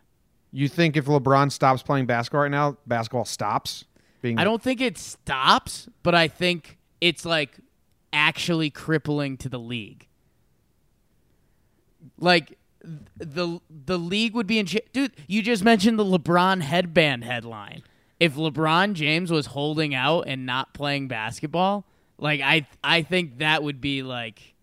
[0.53, 3.85] You think if LeBron stops playing basketball right now, basketball stops
[4.23, 4.39] being?
[4.39, 7.59] I don't think it stops, but I think it's like
[8.13, 10.09] actually crippling to the league.
[12.19, 12.59] Like
[13.17, 15.13] the the league would be in dude.
[15.27, 17.83] You just mentioned the LeBron headband headline.
[18.21, 21.85] If LeBron James was holding out and not playing basketball,
[22.19, 24.55] like I I think that would be like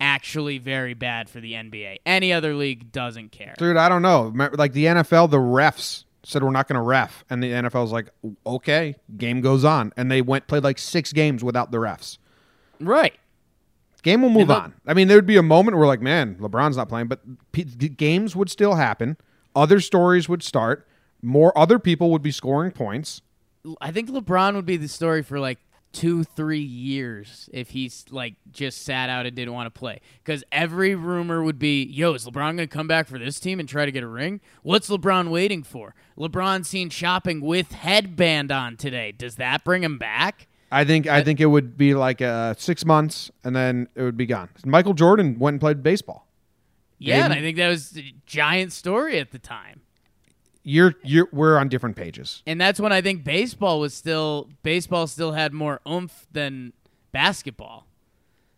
[0.00, 1.98] actually very bad for the NBA.
[2.06, 3.54] Any other league doesn't care.
[3.58, 4.32] Dude, I don't know.
[4.34, 7.92] Like the NFL, the refs said we're not going to ref, and the NFL NFL's
[7.92, 8.08] like,
[8.46, 12.18] okay, game goes on, and they went played like six games without the refs.
[12.78, 13.14] Right.
[14.02, 14.72] Game will move on.
[14.86, 17.20] I mean, there would be a moment where like, man, LeBron's not playing, but
[17.52, 19.18] p- games would still happen.
[19.54, 20.86] Other stories would start.
[21.22, 23.22] More other people would be scoring points.
[23.80, 25.58] I think LeBron would be the story for like
[25.92, 30.00] two, three years if he's like just sat out and didn't want to play.
[30.24, 33.60] Because every rumor would be, yo, is LeBron going to come back for this team
[33.60, 34.40] and try to get a ring?
[34.62, 35.94] What's LeBron waiting for?
[36.16, 39.12] LeBron seen shopping with headband on today.
[39.12, 40.46] Does that bring him back?
[40.72, 44.16] I think I think it would be like uh, six months, and then it would
[44.16, 44.50] be gone.
[44.64, 46.28] Michael Jordan went and played baseball.
[46.98, 49.80] Yeah, and I think that was a giant story at the time.
[50.62, 52.42] You're you're we're on different pages.
[52.46, 56.72] And that's when I think baseball was still baseball still had more oomph than
[57.12, 57.86] basketball.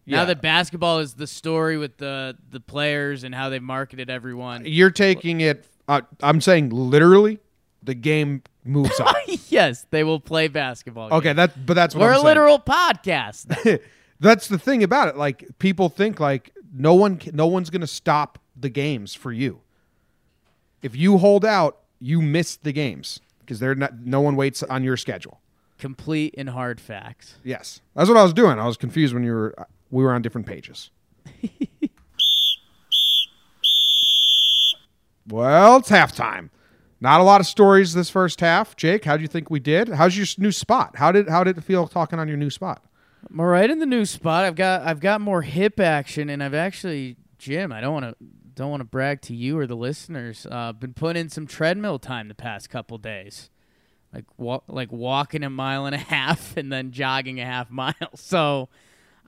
[0.04, 4.64] Now that basketball is the story with the the players and how they marketed everyone.
[4.66, 5.64] You're taking it.
[5.86, 7.38] Uh, I'm saying literally,
[7.82, 9.14] the game moves on.
[9.48, 11.12] yes, they will play basketball.
[11.12, 11.36] okay, games.
[11.36, 12.26] that but that's what we're I'm a saying.
[12.26, 13.80] literal podcast.
[14.20, 15.16] That's the thing about it.
[15.16, 19.60] Like people think like no one no one's going to stop the games for you.
[20.80, 24.82] If you hold out, you miss the games because they're not no one waits on
[24.82, 25.40] your schedule.
[25.78, 27.36] Complete and hard facts.
[27.44, 27.80] Yes.
[27.94, 28.58] That's what I was doing.
[28.58, 29.54] I was confused when you were
[29.90, 30.90] we were on different pages.
[35.28, 36.50] well, it's halftime.
[37.00, 38.76] Not a lot of stories this first half.
[38.76, 39.88] Jake, how do you think we did?
[39.88, 40.96] How's your new spot?
[40.96, 42.84] How did how did it feel talking on your new spot?
[43.30, 44.44] I'm all right in the new spot.
[44.44, 47.72] I've got I've got more hip action, and I've actually Jim.
[47.72, 48.16] I don't want to
[48.54, 50.46] don't want to brag to you or the listeners.
[50.50, 53.50] Uh, been putting in some treadmill time the past couple days,
[54.12, 57.94] like wa- like walking a mile and a half and then jogging a half mile.
[58.16, 58.68] So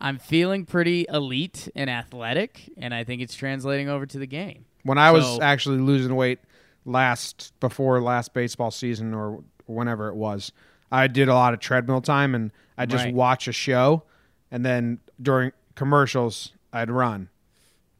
[0.00, 4.64] I'm feeling pretty elite and athletic, and I think it's translating over to the game.
[4.82, 6.40] When I was actually losing weight
[6.84, 10.52] last before last baseball season or whenever it was,
[10.92, 13.14] I did a lot of treadmill time and I just Right.
[13.14, 14.02] watch a show
[14.50, 17.30] and then during commercials I'd run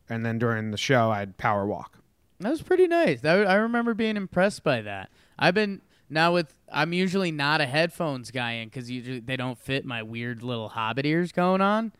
[0.09, 1.99] and then during the show I'd power walk.
[2.41, 3.21] That was pretty nice.
[3.21, 5.11] That, I remember being impressed by that.
[5.39, 6.55] I've been now with.
[6.71, 10.69] I'm usually not a headphones guy in because usually they don't fit my weird little
[10.69, 11.93] hobbit ears going on.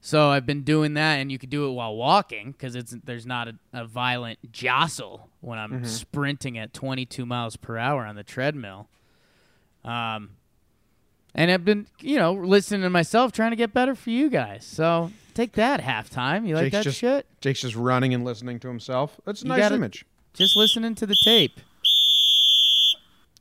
[0.00, 3.26] So I've been doing that, and you could do it while walking because it's there's
[3.26, 8.24] not a, a violent jostle when I'm sprinting at 22 miles per hour on the
[8.24, 8.88] treadmill.
[9.84, 10.30] Um,
[11.34, 14.64] and I've been, you know, listening to myself, trying to get better for you guys.
[14.64, 16.46] So take that halftime.
[16.46, 17.26] You like Jake's that just shit?
[17.40, 19.20] Jake's just running and listening to himself.
[19.24, 20.04] That's a You nice gotta- image.
[20.34, 21.60] Just listening to the tape.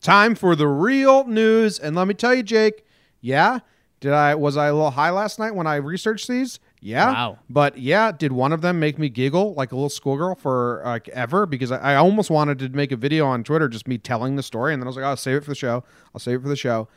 [0.02, 1.78] Time for the real news.
[1.80, 2.86] And let me tell you, Jake,
[3.22, 3.60] yeah,
[4.00, 6.60] did I was I a little high last night when I researched these?
[6.80, 7.12] Yeah.
[7.12, 7.38] Wow.
[7.50, 11.08] But yeah, did one of them make me giggle like a little schoolgirl for like
[11.10, 11.46] ever?
[11.46, 14.44] Because I, I almost wanted to make a video on Twitter, just me telling the
[14.44, 15.84] story, and then I was like, oh, I'll save it for the show.
[16.16, 16.88] I'll save it for the show.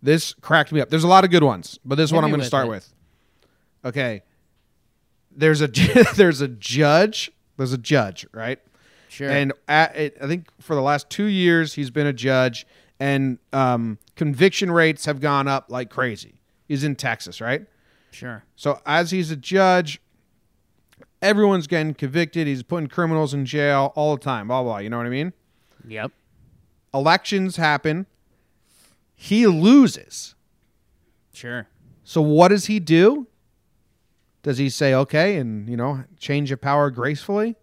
[0.00, 0.88] This cracked me up.
[0.88, 2.48] There's a lot of good ones, but this Hit one I'm me going to with
[2.48, 2.70] start it.
[2.70, 2.94] with.
[3.84, 4.22] Okay.
[5.30, 5.68] There's a
[6.16, 7.30] there's a judge.
[7.56, 8.58] There's a judge, right?
[9.08, 9.28] Sure.
[9.28, 12.66] And at, it, I think for the last two years, he's been a judge,
[13.00, 16.40] and um, conviction rates have gone up like crazy.
[16.68, 17.66] He's in Texas, right?
[18.12, 18.44] sure.
[18.56, 20.00] So as he's a judge,
[21.22, 22.46] everyone's getting convicted.
[22.46, 24.48] He's putting criminals in jail all the time.
[24.48, 24.78] Blah blah.
[24.78, 25.32] You know what I mean?
[25.86, 26.12] Yep.
[26.94, 28.06] elections happen.
[29.14, 30.34] He loses.
[31.32, 31.68] Sure.
[32.04, 33.26] So what does he do?
[34.42, 37.56] Does he say okay and, you know, change of power gracefully?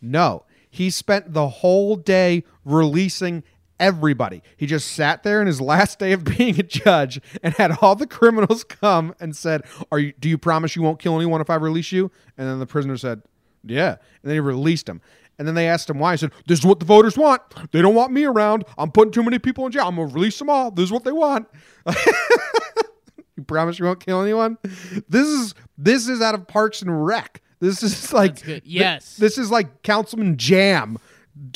[0.00, 0.44] No.
[0.70, 3.42] He spent the whole day releasing
[3.80, 4.42] everybody.
[4.56, 7.96] He just sat there in his last day of being a judge and had all
[7.96, 11.50] the criminals come and said, "Are you do you promise you won't kill anyone if
[11.50, 13.22] I release you?" And then the prisoner said,
[13.64, 15.00] "Yeah." And then he released him.
[15.38, 16.12] And then they asked him why.
[16.12, 17.42] He said, "This is what the voters want.
[17.72, 18.64] They don't want me around.
[18.76, 19.86] I'm putting too many people in jail.
[19.86, 20.70] I'm going to release them all.
[20.70, 21.48] This is what they want."
[23.38, 24.58] you promise you won't kill anyone?
[25.08, 27.40] This is this is out of Parks and Rec.
[27.60, 28.62] This is like That's good.
[28.64, 29.16] thi- Yes.
[29.16, 30.98] this is like Councilman Jamm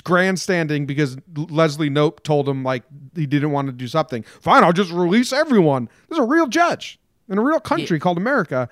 [0.04, 4.22] grandstanding because Leslie Knope told him like he didn't want to do something.
[4.40, 5.88] Fine, I'll just release everyone.
[6.08, 8.68] There's a real judge in a real country called America.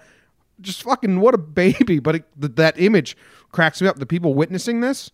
[0.61, 1.99] Just fucking what a baby.
[1.99, 3.17] But it, th- that image
[3.51, 3.97] cracks me up.
[3.97, 5.11] The people witnessing this,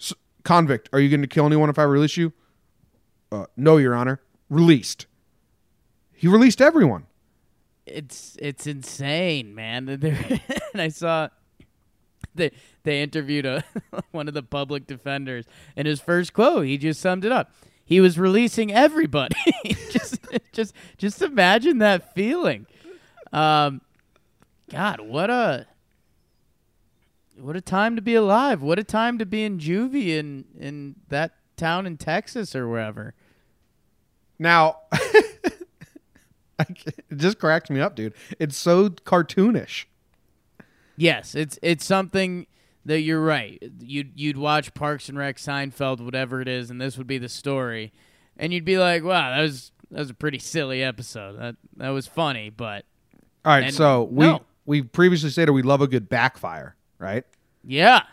[0.00, 0.12] S-
[0.44, 2.32] convict, are you going to kill anyone if I release you?
[3.32, 4.20] Uh, no, Your Honor.
[4.50, 5.06] Released.
[6.12, 7.06] He released everyone.
[7.86, 9.88] It's it's insane, man.
[10.72, 11.30] And I saw
[12.34, 12.50] they
[12.82, 13.64] they interviewed a
[14.10, 17.50] one of the public defenders, and his first quote, he just summed it up.
[17.84, 19.36] He was releasing everybody.
[19.90, 20.18] just
[20.52, 22.66] just just imagine that feeling.
[23.32, 23.80] Um,
[24.70, 25.66] God, what a
[27.38, 28.60] what a time to be alive.
[28.62, 33.14] What a time to be in juvie in in that town in Texas or wherever.
[34.38, 34.80] Now,
[36.68, 38.14] it just cracks me up, dude.
[38.38, 39.84] It's so cartoonish.
[40.96, 42.46] Yes, it's it's something
[42.86, 43.62] that you're right.
[43.80, 47.28] You'd you'd watch Parks and Rec, Seinfeld, whatever it is, and this would be the
[47.28, 47.92] story,
[48.36, 51.38] and you'd be like, "Wow, that was that was a pretty silly episode.
[51.38, 52.86] That that was funny, but
[53.44, 54.40] All right, so we no.
[54.64, 57.24] we previously stated we love a good backfire, right?
[57.62, 58.04] yeah,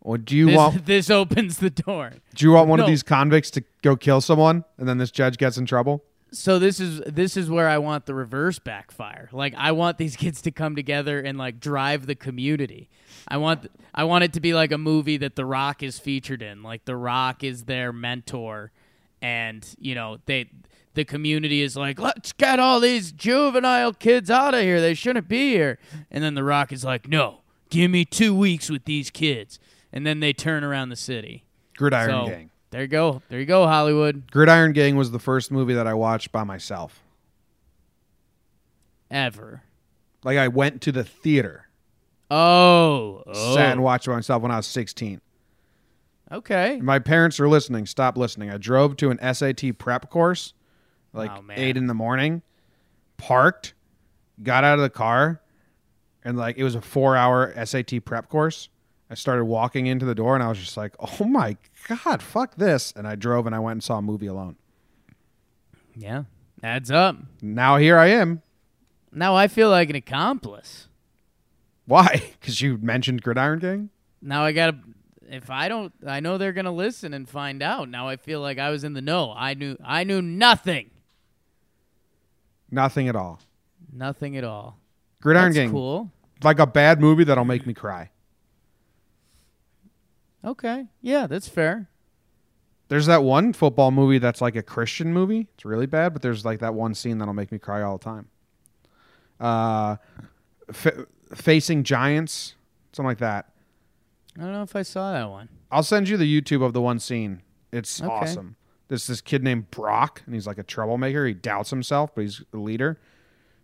[0.00, 3.04] Or do you this, want this opens the door." do you want one of these
[3.04, 6.02] convicts to go kill someone and then this judge gets in trouble?
[6.32, 9.28] So this is this is where I want the reverse backfire.
[9.32, 12.88] Like I want these kids to come together and like drive the community.
[13.28, 16.42] I want I want it to be like a movie that The Rock is featured
[16.42, 16.62] in.
[16.62, 18.72] Like The Rock is their mentor
[19.22, 20.50] and, you know, they
[20.94, 24.80] the community is like, "Let's get all these juvenile kids out of here.
[24.80, 25.78] They shouldn't be here."
[26.10, 27.40] And then The Rock is like, "No.
[27.70, 29.58] Give me 2 weeks with these kids."
[29.90, 31.44] And then they turn around the city.
[31.76, 32.50] Gridiron so, Gang.
[32.72, 33.22] There you go.
[33.28, 34.30] There you go, Hollywood.
[34.32, 37.02] Gridiron Gang was the first movie that I watched by myself.
[39.10, 39.62] Ever.
[40.24, 41.68] Like I went to the theater,
[42.30, 43.54] Oh, oh.
[43.54, 45.20] sat and watched by myself when I was 16.
[46.30, 46.80] Okay.
[46.80, 47.84] My parents are listening.
[47.84, 48.50] Stop listening.
[48.50, 50.54] I drove to an SAT prep course,
[51.12, 52.40] like Oh, eight in the morning,
[53.18, 53.74] parked,
[54.42, 55.42] got out of the car,
[56.24, 58.70] and like it was a four hour SAT prep course.
[59.12, 62.54] I started walking into the door and I was just like, oh my God, fuck
[62.54, 62.94] this.
[62.96, 64.56] And I drove and I went and saw a movie alone.
[65.94, 66.22] Yeah.
[66.62, 67.16] Adds up.
[67.42, 68.40] Now here I am.
[69.12, 70.88] Now I feel like an accomplice.
[71.84, 72.32] Why?
[72.40, 73.90] Because you mentioned Gridiron Gang?
[74.22, 74.78] Now I got to
[75.28, 77.90] if I don't I know they're going to listen and find out.
[77.90, 79.34] Now I feel like I was in the know.
[79.36, 80.90] I knew I knew nothing.
[82.70, 83.40] Nothing at all.
[83.92, 84.78] Nothing at all.
[85.20, 86.10] Gridiron That's Gang, cool.
[86.42, 88.08] like a bad movie that'll make me cry.
[90.44, 90.86] Okay.
[91.00, 91.88] Yeah, that's fair.
[92.88, 95.48] There's that one football movie that's like a Christian movie.
[95.54, 98.04] It's really bad, but there's like that one scene that'll make me cry all the
[98.04, 98.28] time.
[99.40, 99.96] Uh,
[100.68, 102.54] F- Facing Giants,
[102.92, 103.50] something like that.
[104.38, 105.48] I don't know if I saw that one.
[105.70, 107.42] I'll send you the YouTube of the one scene.
[107.72, 108.10] It's Okay.
[108.10, 108.56] awesome.
[108.88, 111.26] There's this kid named Brock, and he's like a troublemaker.
[111.26, 113.00] He doubts himself, but he's a leader.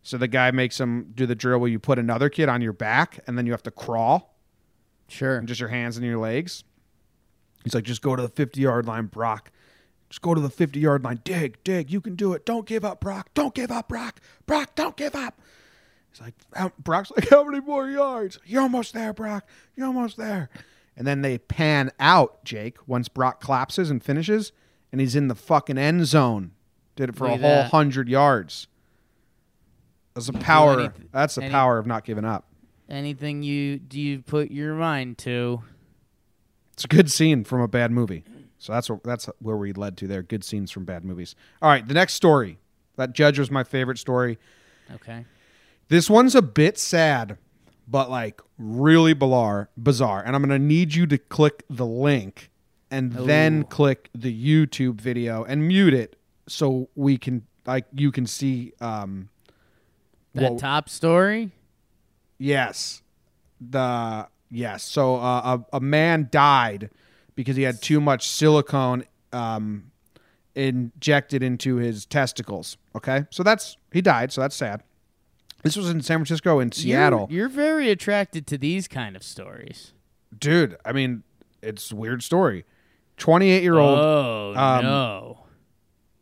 [0.02, 2.72] So the guy makes him do the drill where you put another kid on your
[2.72, 4.37] back, and then you have to crawl,
[5.08, 5.36] Sure.
[5.36, 6.64] and just your hands and your legs.
[7.64, 9.50] He's like, just go to the 50 yard line, Brock.
[10.10, 11.20] Just go to the 50 yard line.
[11.24, 11.90] Dig, dig.
[11.90, 12.46] You can do it.
[12.46, 13.28] Don't give up, Brock.
[13.34, 14.20] Don't give up, Brock.
[14.46, 15.40] Brock, don't give up.
[16.12, 18.38] He's like, how, Brock's like, how many more yards?
[18.46, 19.46] You're almost there, Brock.
[19.76, 20.48] You're almost there.
[20.96, 24.50] And then they pan out, Jake, once Brock collapses and finishes,
[24.90, 26.52] and he's in the fucking end zone.
[26.96, 27.70] Did it for Look a whole that.
[27.70, 28.66] hundred yards.
[30.14, 30.92] That's the power.
[31.12, 32.46] that's the any- power of not giving up.
[32.88, 35.62] Anything you do you put your mind to?
[36.72, 38.24] It's a good scene from a bad movie.
[38.58, 40.22] So that's what, that's where we led to there.
[40.22, 41.34] Good scenes from bad movies.
[41.62, 42.58] All right, the next story.
[42.96, 44.38] That judge was my favorite story.
[44.94, 45.24] Okay.
[45.88, 47.38] This one's a bit sad,
[47.86, 49.68] but like really bizarre.
[49.76, 52.50] Bizarre, and I'm gonna need you to click the link
[52.90, 56.16] and then click the YouTube video and mute it
[56.48, 58.72] so we can like you can see.
[58.80, 59.28] Um,
[60.34, 61.50] That what- top story?
[62.38, 63.02] Yes.
[63.60, 64.82] The yes.
[64.84, 66.90] So uh, a a man died
[67.34, 69.90] because he had too much silicone um,
[70.54, 72.76] injected into his testicles.
[72.96, 74.32] Okay, so that's he died.
[74.32, 74.82] So that's sad.
[75.64, 79.24] This was in San Francisco and Seattle, You're, you're very attracted to these kind of
[79.24, 79.92] stories.
[80.38, 80.76] dude.
[80.84, 81.24] I mean,
[81.62, 82.64] it's a weird story.
[83.16, 83.98] Twenty-eight year old.
[83.98, 85.38] Oh um, no.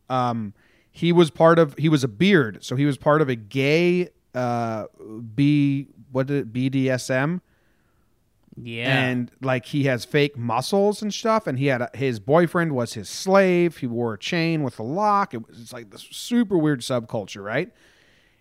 [0.09, 0.55] um
[0.91, 4.09] he was part of he was a beard so he was part of a gay
[4.35, 4.87] uh
[5.35, 7.41] b what did it bdsm
[8.57, 9.05] Yeah.
[9.07, 12.95] and like he has fake muscles and stuff and he had a, his boyfriend was
[12.95, 16.57] his slave he wore a chain with a lock it was it's like this super
[16.57, 17.71] weird subculture right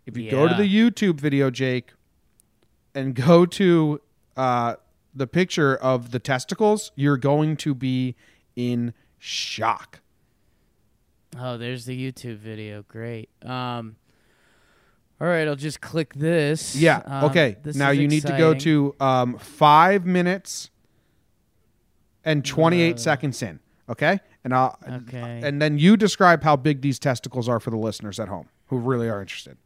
[0.06, 1.92] if you go to the youtube video jake
[2.94, 4.00] and go to
[4.38, 4.76] uh
[5.14, 8.16] the picture of the testicles you're going to be
[8.56, 10.00] in shock
[11.38, 12.86] Oh, there's the YouTube video.
[12.88, 13.28] Great.
[13.44, 13.98] Um,
[15.22, 16.76] all right, I'll just click this.
[16.76, 17.02] Yeah.
[17.06, 17.58] Um, okay.
[17.64, 20.70] this Now you need to go to um, five minutes
[22.24, 22.98] and 28 Uh.
[22.98, 23.60] seconds in.
[23.88, 24.20] Okay.
[24.44, 25.42] And I'll, Okay.
[25.44, 28.78] and then you describe how big these testicles are for the listeners at home who
[28.78, 29.58] really are interested.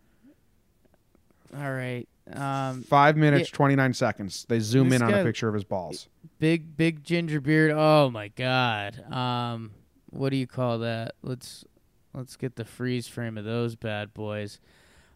[1.55, 2.07] All right.
[2.31, 4.45] Um, Five minutes, 29 seconds.
[4.47, 6.07] They zoom in on a picture of his balls.
[6.37, 7.71] big, big ginger beard.
[7.71, 9.03] Oh my God.
[9.11, 9.71] Um,
[10.11, 11.15] what do you call that?
[11.23, 11.65] Let's
[12.13, 14.59] let's get the freeze frame of those bad boys.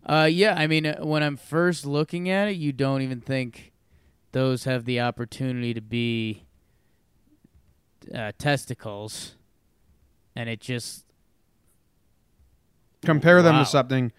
[0.05, 0.53] Uh, yeah.
[0.57, 3.71] I mean, uh, when I'm first looking at it, you don't even think
[4.33, 6.43] those have the opportunity to be
[8.13, 9.35] uh, testicles,
[10.35, 11.05] and it just
[13.05, 13.63] Compare them Wow.
[13.63, 14.11] to something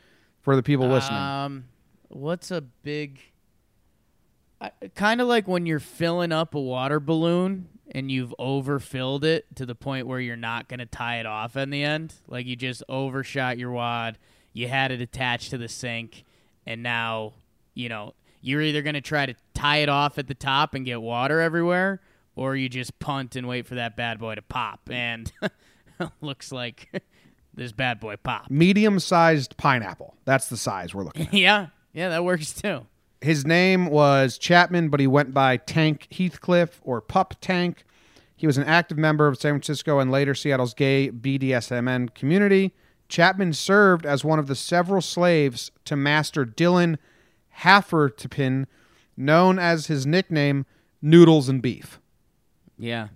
[0.43, 1.19] for the people listening.
[1.19, 1.65] Um,
[2.09, 3.19] what's a big?
[4.95, 9.65] Kind of like when you're filling up a water balloon and you've overfilled it to
[9.67, 12.15] the point where you're not going to tie it off in the end.
[12.29, 14.19] Like you just overshot your wad,
[14.55, 16.25] you had it attached to the sink,
[16.65, 17.35] and now
[17.75, 20.87] you know you're either going to try to tie it off at the top and
[20.87, 22.01] get water everywhere,
[22.37, 24.89] or you just punt and wait for that bad boy to pop.
[24.91, 25.31] And
[26.21, 27.03] looks like
[27.55, 28.51] this bad boy popped.
[28.51, 30.15] Medium sized pineapple.
[30.25, 31.35] That's the size we're looking at.
[31.35, 32.87] Yeah, yeah, that works too.
[33.21, 37.85] His name was Chapman, but he went by Tank Heathcliff or Pup Tank.
[38.37, 42.75] He was an active member of San Francisco and later Seattle's gay BDSMN community.
[43.15, 46.97] Chapman served as one of the several slaves to Master Dylan
[47.61, 48.67] Haffertipin,
[49.17, 50.67] known as his nickname
[51.01, 52.01] Noodles and Beef.
[52.77, 53.11] Yeah.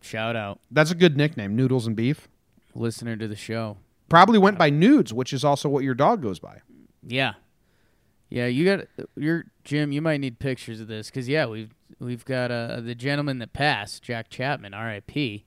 [0.00, 0.60] Shout out.
[0.70, 2.28] That's a good nickname, Noodles and Beef.
[2.76, 3.78] Listener to the show.
[4.08, 6.60] Probably went by Nudes, which is also what your dog goes by.
[7.02, 7.32] Yeah.
[8.30, 12.24] Yeah, you got your Jim, you might need pictures of this cuz yeah, we've we've
[12.24, 15.42] got uh, the gentleman that passed, Jack Chapman, RIP.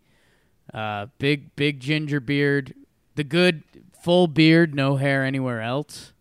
[0.73, 2.73] Uh big big ginger beard,
[3.15, 3.63] the good
[4.01, 6.13] full beard, no hair anywhere else.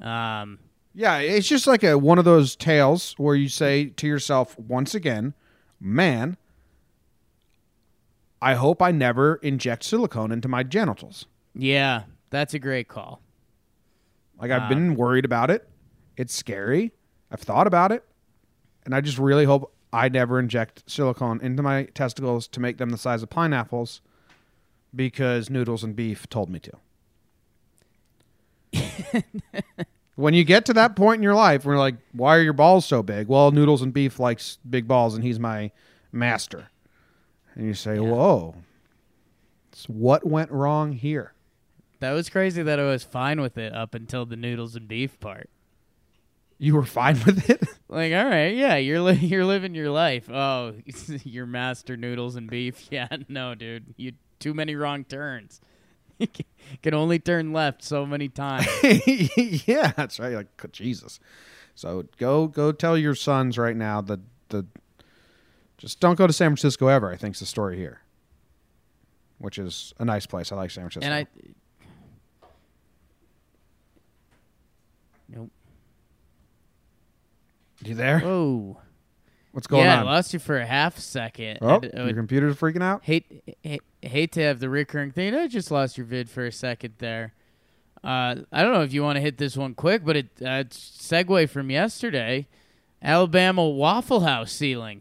[0.00, 0.58] Um
[0.94, 4.94] Yeah, it's just like a one of those tales where you say to yourself once
[4.94, 5.34] again,
[5.80, 6.36] "Man,
[8.40, 13.22] I hope I never inject silicone into my genitals." yeah, that's a great call.
[14.38, 15.66] Like I've been worried about it.
[16.16, 16.92] It's scary.
[17.30, 18.04] I've thought about it,
[18.84, 22.90] and I just really hope I never inject silicone into my testicles to make them
[22.90, 24.02] the size of pineapples
[24.94, 26.72] because noodles and beef told me to.
[30.16, 32.52] when you get to that point in your life where you're like, why are your
[32.52, 33.28] balls so big?
[33.28, 35.70] Well, noodles and beef likes big balls and he's my
[36.12, 36.70] master.
[37.54, 38.56] And you say, whoa,
[39.72, 41.34] so what went wrong here?
[42.00, 45.18] That was crazy that I was fine with it up until the noodles and beef
[45.20, 45.48] part.
[46.58, 47.62] You were fine with it?
[47.88, 50.30] Like, all right, yeah, you're li- you're living your life.
[50.30, 50.74] Oh,
[51.24, 52.88] your master noodles and beef.
[52.90, 55.60] Yeah, no, dude, you too many wrong turns.
[56.18, 56.26] You
[56.82, 58.66] can- only turn left so many times.
[59.68, 60.32] yeah, that's right.
[60.34, 61.20] Like Jesus.
[61.76, 64.66] So go go tell your sons right now that the
[65.78, 67.12] just don't go to San Francisco ever.
[67.12, 68.00] I think's the story here,
[69.38, 70.50] which is a nice place.
[70.50, 71.04] I like San Francisco.
[71.04, 71.26] and I.
[75.28, 75.50] Nope.
[77.84, 78.20] you there?
[78.20, 78.78] Whoa.
[79.56, 81.60] What's going yeah, I lost you for a half second.
[81.62, 83.02] oh, I your computer's freaking out.
[83.02, 85.34] hate, hate hate to have the recurring thing.
[85.34, 87.32] I just lost your vid for a second there.
[88.04, 90.64] Uh, I don't know if you want to hit this one quick, but it uh,
[90.68, 92.48] segue from yesterday.
[93.00, 95.00] Alabama Waffle House ceiling.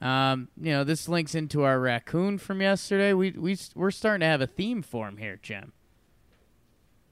[0.00, 3.12] Um, you know, this links into our raccoon from yesterday.
[3.12, 5.74] We we we're starting to have a theme for him here, Jim.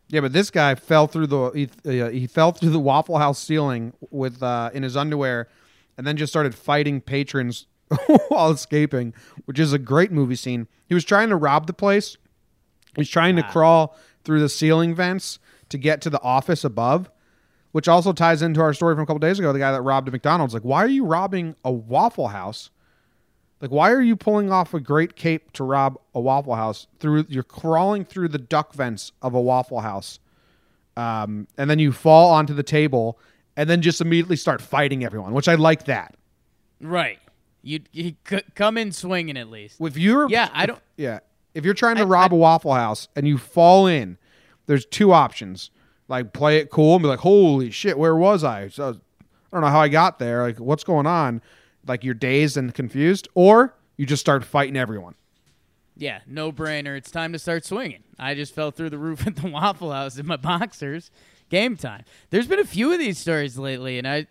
[0.09, 3.39] Yeah, but this guy fell through the he, uh, he fell through the Waffle House
[3.39, 5.49] ceiling with uh, in his underwear,
[5.97, 7.67] and then just started fighting patrons
[8.29, 9.15] while escaping,
[9.45, 10.69] which is a great movie scene.
[10.87, 12.17] He was trying to rob the place.
[12.97, 15.39] He's trying to crawl through the ceiling vents
[15.71, 17.11] to get to the office above,
[17.73, 19.53] which also ties into our story from a couple days ago.
[19.53, 20.55] The guy that robbed a McDonald's.
[20.55, 22.71] Like, why are you robbing a Waffle House?
[23.61, 27.27] Like, why are you pulling off a great cape to rob a Waffle House through?
[27.29, 30.19] You're crawling through the duck vents of a Waffle House,
[30.97, 33.19] um, and then you fall onto the table,
[33.57, 35.33] and then just immediately start fighting everyone.
[35.35, 36.15] Which I like that.
[36.81, 37.19] Right.
[37.63, 39.81] You you c- come in swinging at least.
[39.81, 40.81] If you're Yeah, I don't.
[40.97, 41.21] Yeah.
[41.55, 44.19] If you're trying to I- rob I- a Waffle House and you fall in,
[44.67, 45.71] there's two options.
[46.09, 48.93] Like play it cool and be like, "Holy shit, where was I?" So I
[49.53, 50.43] don't know how I got there.
[50.43, 51.41] Like, what's going on?
[51.87, 55.15] Like you're dazed and confused, or you just start fighting everyone.
[55.97, 56.97] Yeah, no brainer.
[56.97, 58.03] It's time to start swinging.
[58.19, 61.11] I just fell through the roof at the Waffle House in my boxers.
[61.53, 62.05] Game time.
[62.31, 64.27] There's been a few of these stories lately, and I.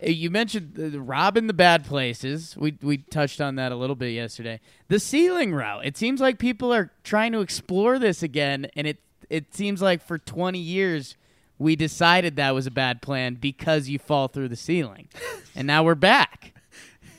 [0.00, 2.56] You mentioned the, the robbing the bad places.
[2.56, 4.60] We we touched on that a little bit yesterday.
[4.86, 5.84] The ceiling route.
[5.84, 10.06] It seems like people are trying to explore this again, and it it seems like
[10.06, 11.16] for 20 years
[11.58, 15.08] we decided that was a bad plan because you fall through the ceiling,
[15.56, 16.54] and now we're back.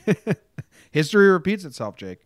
[0.90, 2.20] History repeats itself, Jake.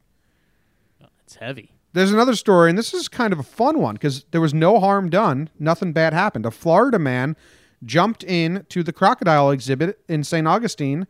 [1.24, 1.72] It's heavy.
[1.92, 4.78] There's another story, and this is kind of a fun one because there was no
[4.78, 5.48] harm done.
[5.58, 6.44] Nothing bad happened.
[6.44, 7.36] A Florida man
[7.84, 10.46] jumped in to the crocodile exhibit in St.
[10.46, 11.06] Augustine,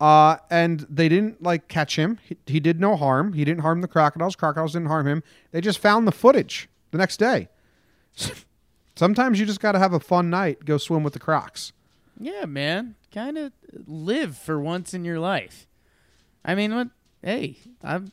[0.00, 2.18] uh, and they didn't like catch him.
[2.22, 3.34] He, he did no harm.
[3.34, 4.36] He didn't harm the crocodiles.
[4.36, 5.22] Crocodiles didn't harm him.
[5.50, 7.48] They just found the footage the next day.
[8.96, 10.64] Sometimes you just got to have a fun night.
[10.64, 11.72] Go swim with the crocs.
[12.18, 12.94] Yeah, man.
[13.12, 13.52] Kind of
[13.86, 15.66] live for once in your life.
[16.44, 16.88] I mean, what?
[17.22, 18.12] Hey, I'm.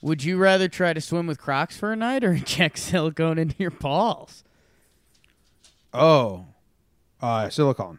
[0.00, 3.56] Would you rather try to swim with Crocs for a night or inject silicone into
[3.58, 4.44] your balls?
[5.92, 6.46] Oh,
[7.20, 7.98] uh, silicone.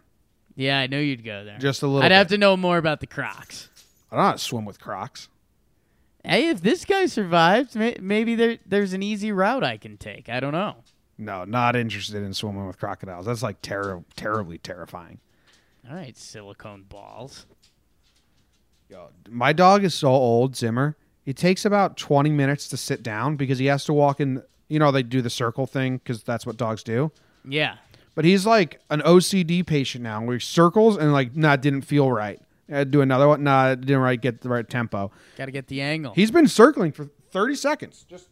[0.56, 1.58] Yeah, I know you'd go there.
[1.58, 2.04] Just a little.
[2.04, 3.70] I'd have to know more about the Crocs.
[4.12, 5.30] I don't know how to swim with crocs.
[6.24, 10.28] Hey, if this guy survives, may- maybe there there's an easy route I can take.
[10.30, 10.78] I don't know.
[11.18, 13.26] No, not interested in swimming with crocodiles.
[13.26, 15.20] That's like terror, terribly terrifying.
[15.90, 17.46] All right, silicone balls.
[18.90, 20.96] Yo, my dog is so old, Zimmer.
[21.26, 24.42] It takes about 20 minutes to sit down because he has to walk in.
[24.68, 27.12] You know, they do the circle thing because that's what dogs do.
[27.48, 27.78] Yeah.
[28.16, 31.82] But he's like an OCD patient now where he circles and like, nah, it didn't
[31.84, 32.40] feel right.
[32.72, 33.44] I do another one.
[33.44, 35.12] Nah, it didn't right get the right tempo.
[35.38, 36.14] Got to get the angle.
[36.14, 38.06] He's been circling for 30 seconds.
[38.10, 38.28] Just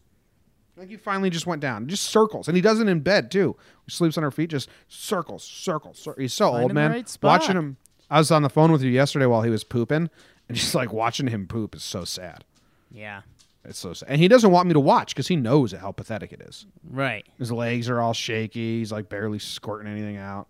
[0.76, 1.88] I think he finally just went down.
[1.88, 2.46] Just circles.
[2.46, 3.56] And he does it in bed too.
[3.84, 5.98] He sleeps on her feet, just circles, circles.
[5.98, 6.90] cir- He's so Finding old, man.
[6.92, 7.18] right.
[7.20, 7.76] Watching him.
[8.10, 10.08] I was on the phone with you yesterday while he was pooping,
[10.48, 12.44] and just like watching him poop is so sad.
[12.90, 13.22] Yeah.
[13.64, 14.08] It's so sad.
[14.08, 16.66] And he doesn't want me to watch because he knows how pathetic it is.
[16.88, 17.26] Right.
[17.38, 18.78] His legs are all shaky.
[18.78, 20.48] He's like barely squirting anything out.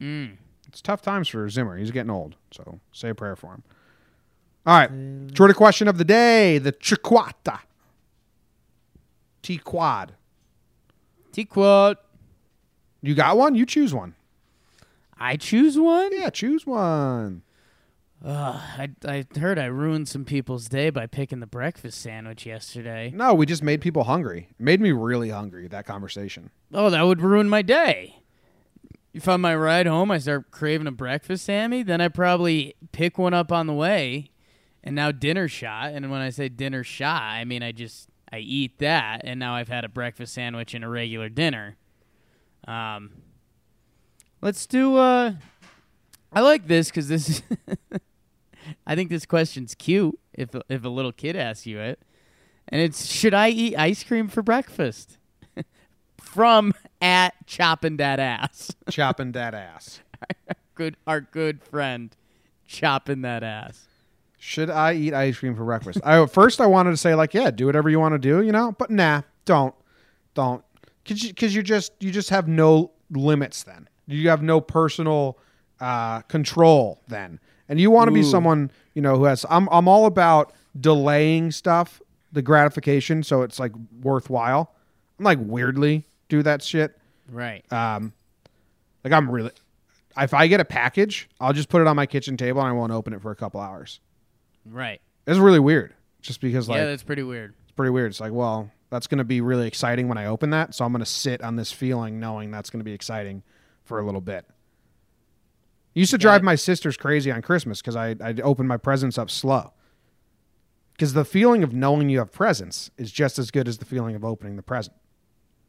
[0.00, 0.36] Mm.
[0.68, 1.76] It's tough times for Zimmer.
[1.76, 2.36] He's getting old.
[2.52, 3.62] So say a prayer for him.
[4.66, 5.34] All right.
[5.34, 7.60] True to question of the day the Chiquata.
[9.42, 10.14] T quad.
[11.32, 11.98] T quad.
[13.02, 13.54] You got one?
[13.54, 14.14] You choose one.
[15.18, 16.10] I choose one.
[16.12, 17.42] Yeah, choose one.
[18.26, 23.12] Ugh, I I heard I ruined some people's day by picking the breakfast sandwich yesterday.
[23.14, 24.48] No, we just made people hungry.
[24.58, 26.48] It made me really hungry, that conversation.
[26.72, 28.22] Oh, that would ruin my day.
[29.12, 33.18] If on my ride home I start craving a breakfast Sammy, then I probably pick
[33.18, 34.30] one up on the way,
[34.82, 35.92] and now dinner shot.
[35.92, 39.54] And when I say dinner shot, I mean I just I eat that, and now
[39.54, 41.76] I've had a breakfast sandwich and a regular dinner.
[42.66, 43.10] Um,
[44.40, 44.96] let's do.
[44.96, 45.34] Uh,
[46.32, 47.42] I like this because this is.
[48.86, 50.18] I think this question's cute.
[50.32, 52.00] If if a little kid asks you it,
[52.68, 55.18] and it's should I eat ice cream for breakfast?
[56.18, 58.70] From at chopping that ass.
[58.90, 60.00] Chopping that ass.
[60.74, 62.16] good, our good friend,
[62.66, 63.86] chopping that ass.
[64.38, 66.00] Should I eat ice cream for breakfast?
[66.04, 68.52] I first I wanted to say like, yeah, do whatever you want to do, you
[68.52, 69.74] know, but nah, don't,
[70.34, 70.62] don't,
[71.02, 73.88] because you, cause you just you just have no limits then.
[74.06, 75.38] You have no personal
[75.80, 78.24] uh, control then, and you want to be Ooh.
[78.24, 79.44] someone you know who has.
[79.48, 82.00] I'm I'm all about delaying stuff,
[82.32, 84.74] the gratification, so it's like worthwhile.
[85.18, 86.98] I'm like weirdly do that shit.
[87.30, 87.70] Right.
[87.72, 88.12] Um,
[89.02, 89.50] like I'm really,
[90.18, 92.72] if I get a package, I'll just put it on my kitchen table and I
[92.72, 94.00] won't open it for a couple hours.
[94.64, 95.00] Right.
[95.26, 97.54] It's really weird, just because like yeah, that's pretty weird.
[97.62, 98.10] it's pretty weird.
[98.10, 100.92] It's like, well, that's going to be really exciting when I open that, so I'm
[100.92, 103.42] going to sit on this feeling, knowing that's going to be exciting
[103.84, 104.46] for a little bit.
[105.94, 109.30] Used to drive my sisters crazy on Christmas because I I'd open my presents up
[109.30, 109.72] slow.
[110.92, 114.14] Because the feeling of knowing you have presents is just as good as the feeling
[114.14, 114.96] of opening the present.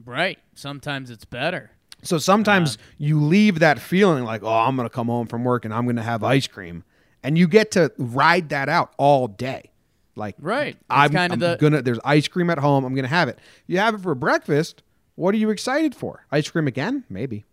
[0.04, 0.38] Right.
[0.54, 1.72] Sometimes it's better.
[2.04, 2.86] So sometimes uh-huh.
[3.00, 5.86] you leave that feeling like, oh, I'm going to come home from work and I'm
[5.86, 6.84] going to have ice cream.
[7.24, 9.72] And you get to ride that out all day.
[10.16, 10.76] Like, Right.
[10.76, 12.86] It's I'm, I'm the- gonna, there's ice cream at home.
[12.86, 13.40] I'm going to have it.
[13.66, 14.84] You have it for breakfast.
[15.16, 16.26] What are you excited for?
[16.32, 17.04] Ice cream again?
[17.10, 17.46] Maybe.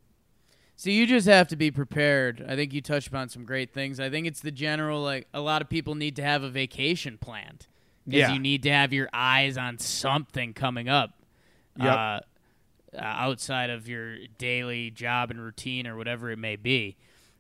[0.77, 2.45] So you just have to be prepared.
[2.49, 4.01] I think you touched upon some great things.
[4.01, 7.19] I think it's the general like a lot of people need to have a vacation
[7.19, 7.67] planned.
[8.05, 8.33] because Yeah.
[8.33, 11.13] you need to have your eyes on something coming up
[11.79, 11.87] Yep.
[11.87, 16.97] uh, uh, outside of your daily job and routine or whatever it may be.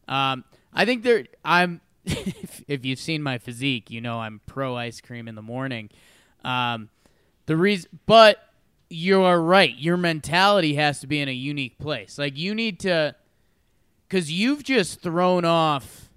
[0.08, 1.26] Um, I think there.
[1.44, 1.80] I'm.
[2.04, 5.90] if, if you've seen my physique, you know I'm pro ice cream in the morning.
[6.44, 6.88] Um,
[7.46, 8.38] the reason, but
[8.88, 9.76] you are right.
[9.78, 12.18] Your mentality has to be in a unique place.
[12.18, 13.14] Like you need to,
[14.12, 16.10] because you've just thrown off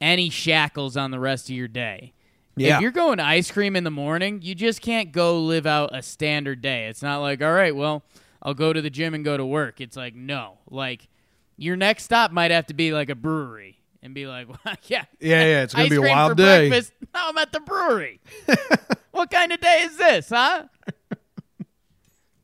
[0.00, 2.12] any shackles on the rest of your day.
[2.56, 2.74] Yeah.
[2.74, 6.02] If you're going ice cream in the morning, you just can't go live out a
[6.02, 6.88] standard day.
[6.88, 8.02] It's not like, all right, well,
[8.42, 9.80] I'll go to the gym and go to work.
[9.80, 10.58] It's like, no.
[10.68, 11.06] Like,
[11.56, 15.04] your next stop might have to be like a brewery and be like, well, yeah.
[15.20, 16.68] Yeah, yeah, it's gonna be a wild day.
[16.68, 16.94] Breakfast.
[17.14, 18.20] No, I'm at the brewery.
[19.12, 20.64] what kind of day is this, huh?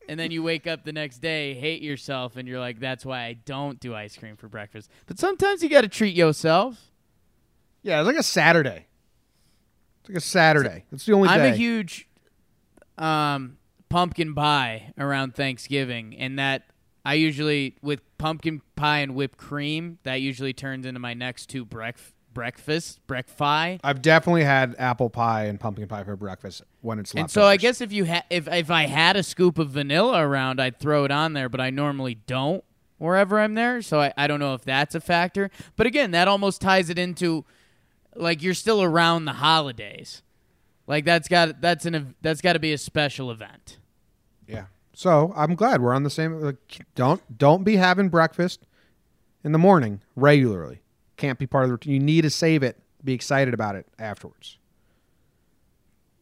[0.07, 3.25] And then you wake up the next day, hate yourself, and you're like, that's why
[3.25, 4.89] I don't do ice cream for breakfast.
[5.05, 6.91] But sometimes you got to treat yourself.
[7.83, 8.87] Yeah, it's like a Saturday.
[10.01, 10.85] It's like a Saturday.
[10.91, 11.51] It's the only I'm day.
[11.51, 12.07] a huge
[12.97, 13.57] um,
[13.89, 16.63] pumpkin pie around Thanksgiving, and that
[17.05, 19.99] I usually with pumpkin pie and whipped cream.
[20.03, 23.81] That usually turns into my next two brec- breakfast breakfast.
[23.83, 27.57] I've definitely had apple pie and pumpkin pie for breakfast when it's And so I
[27.57, 31.03] guess if you ha- if if I had a scoop of vanilla around, I'd throw
[31.03, 32.63] it on there, but I normally don't
[32.99, 33.81] wherever I'm there.
[33.81, 35.49] So I, I don't know if that's a factor.
[35.75, 37.43] But again, that almost ties it into
[38.15, 40.21] like you're still around the holidays.
[40.85, 43.79] Like that's got that's an that's got to be a special event.
[44.47, 44.65] Yeah.
[44.93, 46.39] So I'm glad we're on the same.
[46.39, 48.67] Like, don't don't be having breakfast
[49.43, 50.81] in the morning regularly.
[51.17, 51.93] Can't be part of the routine.
[51.93, 52.79] You need to save it.
[53.03, 54.57] Be excited about it afterwards.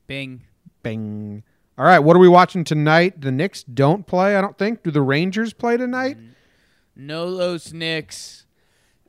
[0.07, 0.43] Bing.
[0.83, 1.43] Bing.
[1.77, 1.99] All right.
[1.99, 3.21] What are we watching tonight?
[3.21, 4.35] The Knicks don't play.
[4.35, 4.83] I don't think.
[4.83, 6.17] Do the Rangers play tonight?
[6.17, 6.29] Mm.
[6.95, 8.45] No Los Knicks.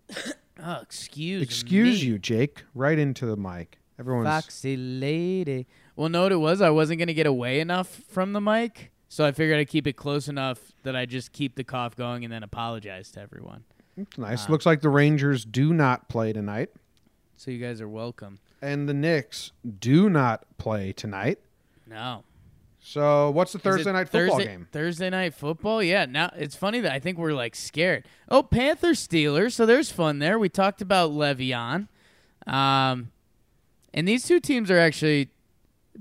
[0.62, 1.43] oh, excuse me.
[1.43, 2.09] Excuse me.
[2.09, 2.64] you, Jake.
[2.74, 3.78] Right into the mic.
[3.99, 4.26] Everyone's.
[4.26, 5.66] Foxy lady.
[5.95, 8.91] Well, no, what it was I wasn't going to get away enough from the mic,
[9.09, 12.22] so I figured I'd keep it close enough that I just keep the cough going
[12.22, 13.64] and then apologize to everyone.
[13.97, 14.49] It's nice.
[14.49, 16.70] Looks like the Rangers do not play tonight,
[17.36, 18.38] So you guys are welcome.
[18.61, 21.38] and the Knicks do not play tonight.
[21.86, 22.24] No.
[22.80, 24.68] So what's the Thursday night football Thursday, game?
[24.70, 25.82] Thursday night football?
[25.82, 26.05] Yeah.
[26.05, 28.05] Now it's funny that I think we're like scared.
[28.28, 29.53] Oh, Panthers Steelers.
[29.55, 30.38] So there's fun there.
[30.38, 31.88] We talked about Le'Veon.
[32.47, 33.11] Um,
[33.92, 35.30] and these two teams are actually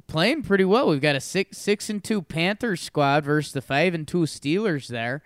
[0.07, 0.87] playing pretty well.
[0.89, 4.87] We've got a six six and two Panthers squad versus the five and two Steelers
[4.87, 5.23] there.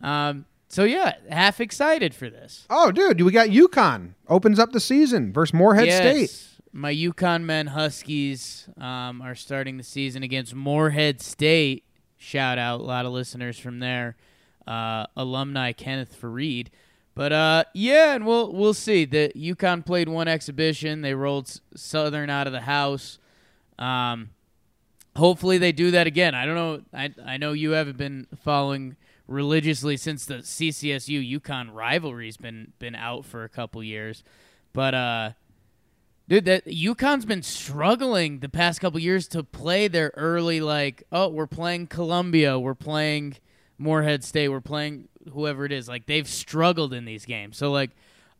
[0.00, 2.66] Um, so yeah, half excited for this.
[2.68, 6.62] Oh, dude, we got UConn opens up the season versus Morehead yes, State.
[6.72, 11.84] My UConn men Huskies um, are starting the season against Morehead State.
[12.18, 14.16] Shout out, a lot of listeners from there.
[14.66, 16.68] Uh, alumni Kenneth Faried.
[17.14, 19.06] But uh, yeah, and we'll we'll see.
[19.06, 21.00] The UConn played one exhibition.
[21.00, 23.18] They rolled Southern out of the house.
[23.78, 24.30] Um,
[25.16, 26.34] hopefully they do that again.
[26.34, 26.82] I don't know.
[26.92, 28.96] I I know you haven't been following
[29.26, 34.22] religiously since the CCSU UConn rivalry's been been out for a couple years,
[34.72, 35.30] but uh,
[36.28, 41.28] dude, that UConn's been struggling the past couple years to play their early like, oh,
[41.28, 43.36] we're playing Columbia, we're playing
[43.78, 45.88] Morehead State, we're playing whoever it is.
[45.88, 47.90] Like they've struggled in these games, so like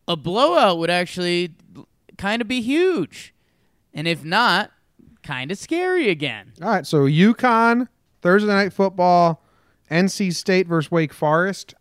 [0.07, 1.53] a blowout would actually
[2.17, 3.33] kind of be huge,
[3.93, 4.71] and if not,
[5.23, 6.53] kind of scary again.
[6.61, 7.87] All right, so UConn
[8.21, 9.43] Thursday night football,
[9.89, 11.73] NC State versus Wake Forest.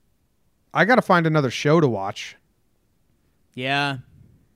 [0.73, 2.37] I got to find another show to watch.
[3.55, 3.99] Yeah,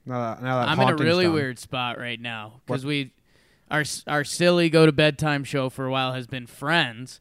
[0.04, 1.32] Now that, now that I'm in a really done.
[1.32, 3.12] weird spot right now because we,
[3.70, 7.18] our our silly go to bedtime show for a while has been Friends.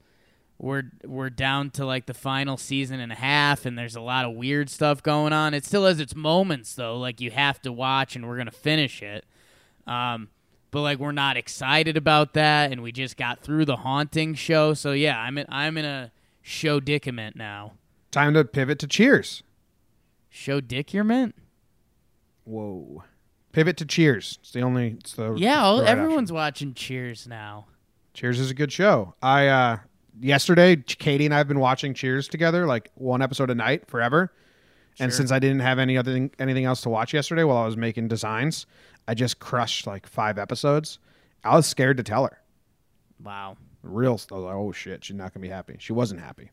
[0.58, 4.26] We're we're down to like the final season and a half, and there's a lot
[4.26, 5.54] of weird stuff going on.
[5.54, 9.02] It still has its moments though, like you have to watch, and we're gonna finish
[9.02, 9.24] it.
[9.88, 10.28] Um,
[10.72, 14.74] but like we're not excited about that, and we just got through the haunting show,
[14.74, 16.12] so yeah, I'm in I'm in a
[16.50, 17.74] show dickament now.
[18.12, 19.44] Time to pivot to Cheers.
[20.30, 21.36] Show dickament?
[22.44, 23.04] Whoa.
[23.52, 24.40] Pivot to Cheers.
[24.42, 24.96] It's the only.
[25.00, 26.36] It's the Yeah, everyone's option.
[26.36, 27.68] watching Cheers now.
[28.14, 29.14] Cheers is a good show.
[29.22, 29.78] I uh
[30.20, 34.34] yesterday Katie and I have been watching Cheers together, like one episode a night forever.
[35.00, 35.18] And Sure.
[35.18, 37.78] since I didn't have any other thing, anything else to watch yesterday while I was
[37.78, 38.66] making designs,
[39.08, 41.00] I just crushed like five episodes.
[41.44, 42.40] I was scared to tell her.
[43.24, 43.56] Wow.
[43.82, 45.76] Real, was like, oh, oh shit, she's not gonna be happy.
[45.80, 46.52] She wasn't happy.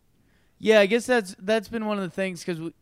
[0.59, 2.73] Yeah, I guess that's that's been one of the things because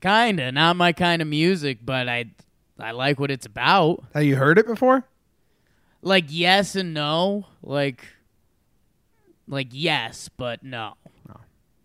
[0.00, 2.30] Kinda, not my kind of music, but I
[2.78, 4.02] I like what it's about.
[4.14, 5.04] Have you heard it before?
[6.00, 7.46] Like yes and no.
[7.62, 8.06] Like
[9.46, 10.94] like yes, but no.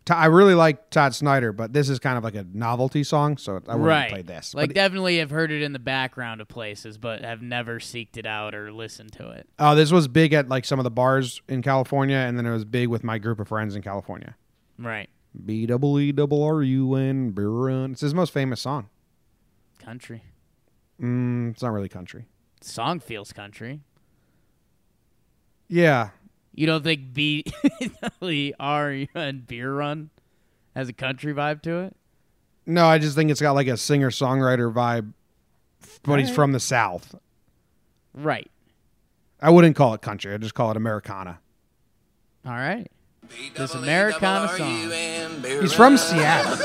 [0.08, 3.54] I really like Todd Snider, but this is kind of like a novelty song, so
[3.68, 4.10] I wouldn't right.
[4.10, 4.54] play this.
[4.54, 8.16] Like But- definitely have heard it in the background of places, but have never seeked
[8.18, 9.50] it out or listened to it.
[9.58, 12.52] Oh, this was big at like some of the bars in California, and then it
[12.52, 14.36] was big with my group of friends in California.
[14.78, 15.10] Right.
[15.44, 17.70] B double E double R U N beer.
[17.92, 18.90] It's his most famous song.
[19.80, 20.24] Country.
[21.02, 22.26] Mm, it's not really country.
[22.62, 23.82] Song feels country.
[25.68, 26.10] Yeah,
[26.56, 27.44] You don't think B
[28.60, 30.10] R and Beer Run
[30.76, 31.96] has a country vibe to it?
[32.66, 35.14] no, I just think it's got like a singer songwriter vibe,
[36.04, 37.14] but he's from the South.
[38.14, 38.50] Right.
[39.42, 40.34] I wouldn't call it country.
[40.34, 41.40] I'd just call it Americana.
[42.46, 42.88] All right.
[43.56, 44.92] This Americana song.
[45.62, 45.98] He's from.
[45.98, 46.58] Seattle.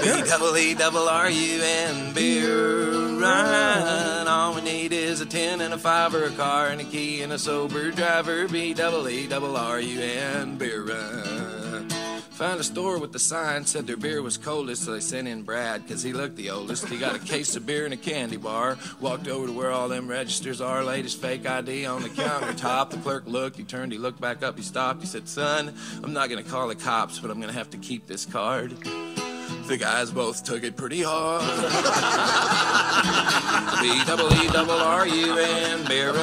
[0.00, 4.26] B double E double R U N beer run.
[4.26, 7.22] All we need is a ten and a five or a car and a key
[7.22, 8.48] and a sober driver.
[8.48, 11.99] B double E double R U N beer run.
[12.40, 15.42] Found a store with the sign said their beer was coldest, so they sent in
[15.42, 16.88] Brad because he looked the oldest.
[16.88, 18.78] He got a case of beer and a candy bar.
[18.98, 22.88] Walked over to where all them registers are, laid his fake ID on the countertop.
[22.88, 25.02] The clerk looked, he turned, he looked back up, he stopped.
[25.02, 28.06] He said, Son, I'm not gonna call the cops, but I'm gonna have to keep
[28.06, 28.70] this card.
[28.70, 31.42] The guys both took it pretty hard.
[33.82, 36.14] B double E double R U N beer.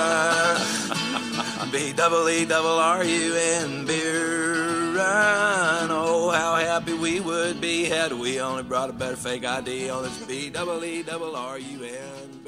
[1.72, 4.67] B double E double R U N beer
[4.98, 5.90] run.
[5.92, 10.04] Oh, how happy we would be had we only brought a better fake ID on
[10.04, 12.47] this B double E double R U N.